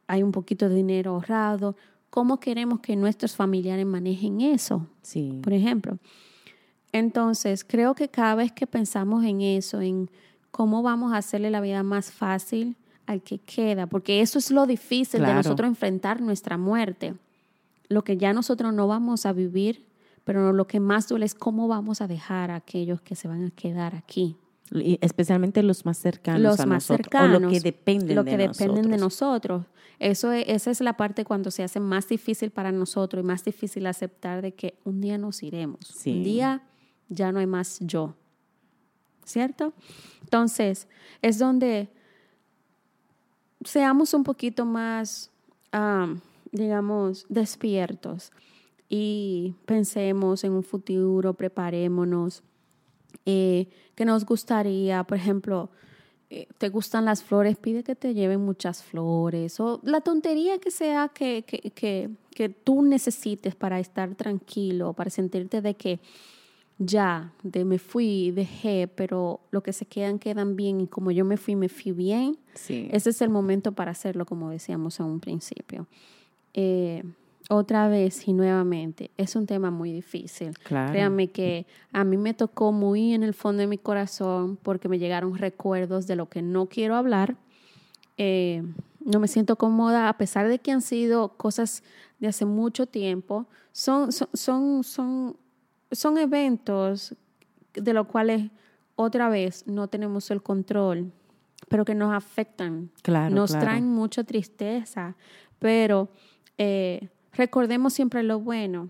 hay 0.08 0.24
un 0.24 0.32
poquito 0.32 0.68
de 0.68 0.76
dinero 0.76 1.12
ahorrado, 1.12 1.76
¿cómo 2.10 2.40
queremos 2.40 2.80
que 2.80 2.96
nuestros 2.96 3.36
familiares 3.36 3.86
manejen 3.86 4.42
eso? 4.42 4.88
Sí. 5.04 5.40
Por 5.44 5.54
ejemplo. 5.54 6.00
Entonces, 6.92 7.64
creo 7.64 7.94
que 7.94 8.10
cada 8.10 8.34
vez 8.34 8.52
que 8.52 8.66
pensamos 8.66 9.24
en 9.24 9.42
eso, 9.42 9.80
en 9.82 10.10
cómo 10.50 10.82
vamos 10.82 11.14
a 11.14 11.18
hacerle 11.18 11.52
la 11.52 11.62
vida 11.62 11.84
más 11.84 12.12
fácil 12.12 12.76
al 13.10 13.22
que 13.24 13.40
queda, 13.40 13.88
porque 13.88 14.22
eso 14.22 14.38
es 14.38 14.52
lo 14.52 14.66
difícil 14.68 15.20
de 15.22 15.26
Claro. 15.26 15.40
nosotros 15.40 15.68
enfrentar 15.68 16.22
nuestra 16.22 16.58
muerte, 16.58 17.16
lo 17.88 18.04
que 18.04 18.18
ya 18.18 18.34
nosotros 18.34 18.72
no 18.74 18.88
vamos 18.88 19.26
a 19.26 19.34
vivir, 19.34 19.86
pero 20.24 20.54
lo 20.54 20.68
que 20.68 20.80
más 20.80 21.08
duele 21.08 21.26
es 21.26 21.34
cómo 21.34 21.68
vamos 21.68 22.02
a 22.02 22.08
dejar 22.08 22.52
a 22.52 22.56
aquellos 22.56 23.02
que 23.02 23.16
se 23.16 23.28
van 23.28 23.46
a 23.46 23.50
quedar 23.50 23.96
aquí. 23.96 24.36
Y 24.72 25.00
especialmente 25.02 25.64
los 25.64 25.86
más 25.86 25.98
cercanos 25.98 26.42
los 26.44 26.60
a 26.60 26.68
más 26.68 26.84
nosotros, 26.90 27.06
cercanos, 27.12 27.38
o 27.38 27.40
lo 27.40 27.50
que 27.50 27.60
dependen 27.60 28.16
lo 28.16 28.24
de 28.24 28.32
que 28.32 28.38
dependen 28.38 28.92
de 28.92 28.98
nosotros. 28.98 29.62
nosotros. 29.62 29.66
Eso 29.98 30.32
es- 30.32 30.46
esa 30.48 30.70
es 30.70 30.80
la 30.82 30.94
parte 30.96 31.26
cuando 31.26 31.50
se 31.50 31.64
hace 31.64 31.80
más 31.80 32.08
difícil 32.08 32.52
para 32.52 32.72
nosotros 32.72 33.24
y 33.24 33.26
más 33.26 33.44
difícil 33.44 33.88
aceptar 33.88 34.44
de 34.44 34.54
que 34.54 34.78
un 34.86 35.02
día 35.02 35.18
nos 35.18 35.42
iremos. 35.42 35.80
Sí. 35.96 36.12
Un 36.18 36.24
día 36.24 36.62
ya 37.10 37.32
no 37.32 37.40
hay 37.40 37.48
más 37.48 37.80
yo. 37.82 38.14
¿Cierto? 39.26 39.74
Entonces, 40.22 40.88
es 41.24 41.38
donde 41.40 41.90
seamos 43.64 44.14
un 44.14 44.24
poquito 44.24 44.66
más, 44.66 45.32
am, 45.72 46.22
digamos, 46.52 47.26
despiertos 47.30 48.32
y 48.88 49.56
pensemos 49.66 50.44
en 50.44 50.54
un 50.54 50.64
futuro, 50.64 51.34
preparémonos, 51.34 52.44
eh, 53.26 53.68
que 53.96 54.06
nos 54.06 54.26
gustaría, 54.26 55.04
por 55.04 55.18
ejemplo, 55.18 55.70
eh, 56.32 56.48
te 56.58 56.70
gustan 56.70 57.06
las 57.06 57.24
flores, 57.24 57.58
pide 57.58 57.84
que 57.84 57.96
te 57.96 58.14
lleven 58.14 58.42
muchas 58.42 58.84
flores. 58.84 59.60
O 59.60 59.80
la 59.84 60.02
tontería 60.02 60.60
que 60.60 60.72
sea 60.72 61.10
que, 61.10 61.44
que, 61.44 61.72
que, 61.72 62.10
que 62.32 62.50
tú 62.50 62.82
necesites 62.84 63.56
para 63.56 63.80
estar 63.80 64.16
tranquilo, 64.16 64.94
para 64.94 65.10
sentirte 65.10 65.62
de 65.62 65.76
que 65.76 66.00
ya, 66.80 67.34
de 67.44 67.66
me 67.66 67.78
fui, 67.78 68.32
dejé, 68.32 68.88
pero 68.88 69.42
lo 69.52 69.62
que 69.62 69.74
se 69.74 69.86
quedan 69.86 70.18
quedan 70.18 70.56
bien 70.56 70.80
y 70.80 70.88
como 70.88 71.12
yo 71.12 71.26
me 71.26 71.36
fui, 71.36 71.56
me 71.56 71.68
fui 71.68 71.92
bien. 71.92 72.38
Sí. 72.56 72.88
Ese 72.92 73.10
es 73.10 73.22
el 73.22 73.30
momento 73.30 73.74
para 73.74 73.92
hacerlo, 73.92 74.26
como 74.26 74.50
decíamos 74.50 75.00
a 75.02 75.04
un 75.04 75.20
principio. 75.20 75.88
Eh, 76.54 77.04
otra 77.50 77.90
vez 77.90 78.28
y 78.28 78.34
nuevamente, 78.34 79.12
es 79.18 79.36
un 79.36 79.46
tema 79.46 79.72
muy 79.72 79.92
difícil. 79.92 80.58
Claro. 80.64 80.92
Créanme 80.92 81.28
que 81.28 81.66
a 81.92 82.04
mí 82.06 82.16
me 82.16 82.34
tocó 82.34 82.72
muy 82.72 83.14
en 83.14 83.24
el 83.24 83.34
fondo 83.34 83.60
de 83.62 83.68
mi 83.68 83.78
corazón 83.78 84.58
porque 84.62 84.88
me 84.88 85.00
llegaron 85.00 85.38
recuerdos 85.38 86.08
de 86.08 86.16
lo 86.16 86.30
que 86.30 86.42
no 86.42 86.68
quiero 86.68 86.96
hablar. 86.96 87.36
Eh, 88.18 88.64
no 89.04 89.20
me 89.20 89.28
siento 89.28 89.58
cómoda, 89.58 90.08
a 90.08 90.18
pesar 90.18 90.48
de 90.48 90.60
que 90.60 90.72
han 90.72 90.82
sido 90.82 91.30
cosas 91.38 91.84
de 92.20 92.28
hace 92.28 92.46
mucho 92.46 92.86
tiempo. 92.86 93.48
Son, 93.72 94.12
son, 94.12 94.30
son, 94.34 94.84
son, 94.84 95.36
son 95.92 96.18
eventos 96.18 97.16
de 97.74 97.94
los 97.94 98.08
cuales 98.08 98.50
otra 98.96 99.30
vez 99.30 99.66
no 99.68 99.88
tenemos 99.88 100.30
el 100.32 100.42
control, 100.42 101.12
pero 101.68 101.86
que 101.86 101.96
nos 101.96 102.14
afectan. 102.14 102.92
Claro, 103.02 103.34
nos 103.34 103.52
claro. 103.52 103.66
traen 103.66 103.88
mucha 103.88 104.24
tristeza, 104.24 105.16
pero 105.58 106.10
eh, 106.58 107.10
recordemos 107.34 107.94
siempre 107.94 108.24
lo 108.24 108.40
bueno. 108.40 108.90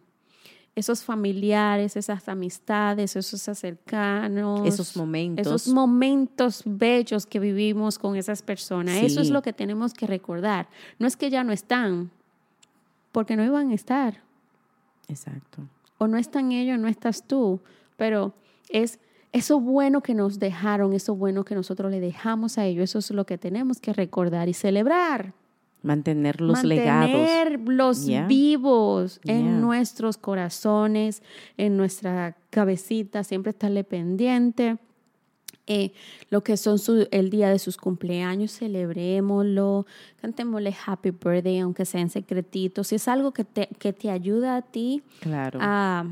Esos 0.75 1.03
familiares, 1.03 1.97
esas 1.97 2.29
amistades, 2.29 3.15
esos 3.15 3.41
cercanos. 3.57 4.65
Esos 4.65 4.95
momentos. 4.95 5.45
Esos 5.45 5.67
momentos 5.67 6.61
bellos 6.65 7.25
que 7.25 7.39
vivimos 7.39 7.99
con 7.99 8.15
esas 8.15 8.41
personas. 8.41 8.95
Eso 9.01 9.19
es 9.19 9.29
lo 9.29 9.41
que 9.41 9.51
tenemos 9.51 9.93
que 9.93 10.07
recordar. 10.07 10.69
No 10.97 11.05
es 11.05 11.17
que 11.17 11.29
ya 11.29 11.43
no 11.43 11.51
están, 11.51 12.11
porque 13.11 13.35
no 13.35 13.43
iban 13.43 13.71
a 13.71 13.73
estar. 13.73 14.21
Exacto. 15.09 15.63
O 15.97 16.07
no 16.07 16.17
están 16.17 16.51
ellos, 16.51 16.79
no 16.79 16.87
estás 16.87 17.23
tú. 17.27 17.59
Pero 17.97 18.33
es 18.69 18.99
eso 19.31 19.59
bueno 19.59 20.01
que 20.01 20.13
nos 20.13 20.39
dejaron, 20.39 20.93
eso 20.93 21.15
bueno 21.15 21.43
que 21.43 21.55
nosotros 21.55 21.91
le 21.91 21.99
dejamos 21.99 22.57
a 22.57 22.65
ellos. 22.65 22.83
Eso 22.83 22.99
es 22.99 23.11
lo 23.11 23.25
que 23.25 23.37
tenemos 23.37 23.79
que 23.79 23.91
recordar 23.93 24.47
y 24.49 24.53
celebrar. 24.53 25.33
Mantener 25.81 26.41
los 26.41 26.63
legados. 26.63 27.09
Mantenerlos 27.09 28.05
Yeah. 28.05 28.27
vivos 28.27 29.21
en 29.25 29.45
Yeah. 29.45 29.57
nuestros 29.59 30.17
corazones, 30.17 31.23
en 31.57 31.77
nuestra 31.77 32.35
cabecita, 32.49 33.23
siempre 33.23 33.51
estarle 33.51 33.83
pendiente. 33.83 34.77
Eh, 35.71 35.93
lo 36.31 36.43
que 36.43 36.57
son 36.57 36.79
su- 36.79 37.07
el 37.11 37.29
día 37.29 37.49
de 37.51 37.59
sus 37.59 37.77
cumpleaños, 37.77 38.51
celebrémoslo, 38.51 39.85
cantémosle 40.19 40.75
happy 40.85 41.11
birthday, 41.11 41.59
aunque 41.59 41.85
sea 41.85 42.01
en 42.01 42.09
secretito. 42.09 42.83
Si 42.83 42.95
es 42.95 43.07
algo 43.07 43.31
que 43.33 43.43
te, 43.43 43.67
que 43.77 43.93
te 43.93 44.09
ayuda 44.09 44.57
a 44.57 44.61
ti 44.63 45.03
Claro. 45.19 45.59
a, 45.61 46.05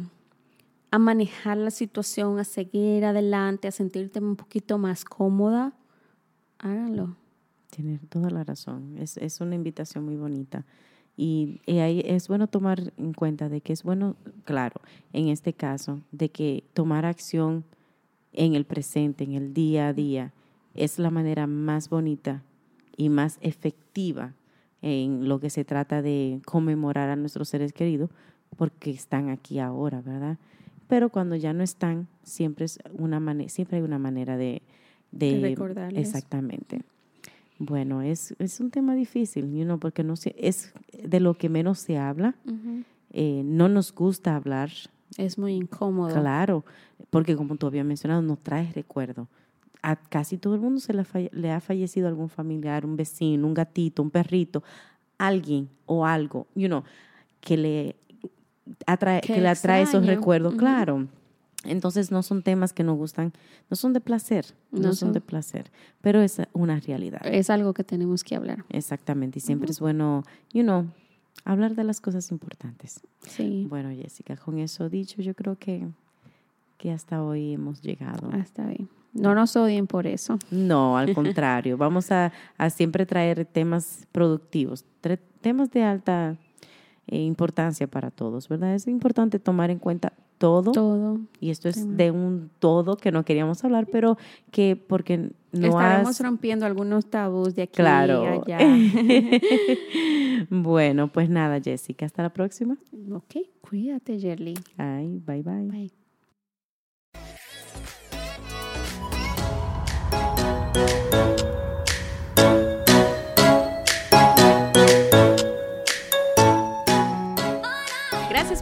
a 0.92 1.00
manejar 1.00 1.58
la 1.58 1.72
situación, 1.72 2.38
a 2.38 2.44
seguir 2.44 3.04
adelante, 3.04 3.68
a 3.68 3.72
sentirte 3.72 4.20
un 4.20 4.36
poquito 4.36 4.78
más 4.78 5.04
cómoda, 5.04 5.74
háganlo. 6.60 7.16
Tienes 7.72 8.00
toda 8.10 8.30
la 8.30 8.44
razón. 8.44 8.96
Es, 9.00 9.18
es 9.18 9.42
una 9.42 9.56
invitación 9.56 10.06
muy 10.06 10.18
bonita. 10.18 10.66
Y, 11.18 11.62
y 11.66 11.80
ahí 11.80 12.04
es 12.06 12.28
bueno 12.28 12.46
tomar 12.46 12.94
en 12.98 13.14
cuenta 13.14 13.50
de 13.50 13.62
que 13.62 13.74
es 13.74 13.82
bueno, 13.82 14.16
claro, 14.46 14.80
en 15.14 15.30
este 15.30 15.52
caso, 15.54 16.00
de 16.12 16.30
que 16.30 16.64
tomar 16.76 17.06
acción 17.06 17.64
en 18.38 18.56
el 18.56 18.66
presente, 18.66 19.24
en 19.24 19.34
el 19.34 19.54
día 19.54 19.90
a 19.90 19.94
día, 19.94 20.32
es 20.76 21.00
la 21.00 21.10
manera 21.10 21.48
más 21.48 21.90
bonita 21.90 22.44
y 22.96 23.10
más 23.10 23.40
efectiva 23.42 24.34
en 24.82 25.28
lo 25.28 25.40
que 25.40 25.50
se 25.50 25.66
trata 25.66 26.02
de 26.02 26.40
conmemorar 26.46 27.10
a 27.10 27.16
nuestros 27.16 27.50
seres 27.50 27.74
queridos, 27.74 28.12
porque 28.56 28.92
están 28.92 29.30
aquí 29.30 29.60
ahora, 29.60 30.02
¿verdad? 30.02 30.38
Pero 30.88 31.10
cuando 31.10 31.36
ya 31.36 31.52
no 31.52 31.64
están, 31.64 32.08
siempre, 32.24 32.66
es 32.66 32.80
una 32.94 33.20
siempre 33.50 33.78
hay 33.78 33.84
una 33.84 34.00
manera 34.00 34.38
de, 34.38 34.62
de, 35.12 35.34
De 35.34 35.42
recordarles. 35.42 36.08
Exactamente. 36.08 36.82
Bueno, 37.60 38.04
es, 38.04 38.36
es 38.38 38.60
un 38.60 38.70
tema 38.70 38.94
difícil, 38.94 39.52
you 39.52 39.64
know, 39.64 39.80
porque 39.80 40.04
no 40.04 40.16
se, 40.16 40.36
es 40.38 40.74
de 41.04 41.20
lo 41.20 41.34
que 41.34 41.50
menos 41.50 41.80
se 41.80 41.98
habla. 41.98 42.36
Eh, 43.12 43.42
no 43.44 43.68
nos 43.68 43.94
gusta 43.94 44.36
hablar, 44.36 44.70
Es 45.18 45.38
muy 45.38 45.54
incómodo. 45.56 46.14
claro, 46.14 46.64
porque 47.10 47.36
como 47.36 47.56
tú 47.56 47.68
habías 47.68 47.86
mencionado, 47.86 48.22
nos 48.22 48.40
trae 48.40 48.72
recuerdo. 48.74 49.28
A 49.82 49.96
casi 49.96 50.38
todo 50.38 50.56
el 50.56 50.62
mundo 50.62 50.80
se 50.80 50.94
le, 50.94 51.02
ha 51.02 51.06
falle- 51.06 51.30
le 51.34 51.52
ha 51.52 51.60
fallecido 51.60 52.08
algún 52.08 52.30
familiar, 52.30 52.86
un 52.86 52.96
vecino, 52.96 53.46
un 53.48 53.54
gatito, 53.54 54.02
un 54.04 54.10
perrito, 54.12 54.64
alguien 55.18 55.70
o 55.86 56.06
algo, 56.06 56.48
you 56.56 56.68
know, 56.68 56.84
que 57.42 57.58
le 57.58 57.96
atrae, 58.86 59.22
Que 59.22 59.34
que 59.34 59.42
le 59.42 59.50
atrae 59.50 59.84
esos 59.84 60.06
recuerdos, 60.06 60.56
claro. 60.56 61.08
Entonces 61.64 62.12
no 62.12 62.22
son 62.24 62.44
temas 62.44 62.72
que 62.72 62.84
nos 62.84 62.98
gustan, 62.98 63.34
no 63.70 63.76
son 63.76 63.92
de 63.94 64.00
placer, 64.00 64.54
no, 64.72 64.80
No 64.80 64.84
son 64.90 64.96
son. 65.10 65.14
de 65.14 65.22
placer, 65.22 65.72
pero 66.02 66.22
es 66.22 66.40
una 66.54 66.80
realidad. 66.80 67.20
Es 67.26 67.50
algo 67.50 67.74
que 67.74 67.84
tenemos 67.84 68.24
que 68.24 68.36
hablar. 68.36 68.64
Exactamente, 68.70 69.40
y 69.40 69.42
siempre 69.42 69.72
es 69.72 69.80
bueno, 69.80 70.24
you 70.54 70.64
know, 70.64 70.86
hablar 71.46 71.76
de 71.76 71.84
las 71.84 72.02
cosas 72.02 72.32
importantes. 72.32 73.02
Sí, 73.22 73.66
Bueno, 73.70 73.90
Jessica, 73.92 74.36
con 74.38 74.58
eso 74.60 74.90
dicho, 74.90 75.22
yo 75.22 75.34
creo 75.34 75.58
que, 75.58 75.88
que 76.78 76.92
hasta 76.92 77.24
hoy 77.24 77.54
hemos 77.54 77.82
llegado. 77.82 78.30
hasta 78.34 78.66
bien. 78.68 78.90
No 79.14 79.34
nos 79.34 79.56
odien 79.56 79.88
por 79.88 80.06
eso. 80.06 80.38
No, 80.52 80.98
al 80.98 81.14
contrario, 81.16 81.78
vamos 81.78 82.12
a, 82.12 82.32
a 82.58 82.70
siempre 82.70 83.06
traer 83.06 83.46
temas 83.46 84.06
productivos, 84.12 84.86
temas 85.42 85.72
de 85.72 85.84
alta 85.84 86.38
eh, 87.08 87.22
importancia 87.22 87.88
para 87.88 88.12
todos, 88.12 88.48
¿verdad? 88.50 88.76
Es 88.76 88.88
importante 88.88 89.40
tomar 89.40 89.72
en 89.72 89.80
cuenta 89.80 90.14
todo, 90.38 90.72
Todo. 90.72 91.20
y 91.40 91.50
esto 91.50 91.68
es 91.70 91.98
de 91.98 92.12
un 92.12 92.50
todo 92.60 92.96
que 92.98 93.12
no 93.12 93.26
queríamos 93.26 93.64
hablar, 93.64 93.88
pero 93.92 94.18
que 94.52 94.76
porque 94.76 95.32
no 95.52 95.68
Estaremos 95.68 96.10
has... 96.10 96.22
rompiendo 96.22 96.66
algunos 96.66 97.08
tabús 97.08 97.56
de 97.56 97.64
aquí 97.64 97.76
Claro. 97.78 98.44
allá. 98.46 98.60
bueno, 100.50 101.12
pues 101.12 101.30
nada, 101.30 101.60
Jessica, 101.62 102.06
hasta 102.06 102.24
la 102.24 102.30
próxima. 102.34 102.78
ok, 103.12 103.36
cuídate, 103.62 104.20
Yerly. 104.20 104.54
Ay, 104.78 105.20
bye 105.26 105.42
bye. 105.42 105.68
Bye. 105.68 106.07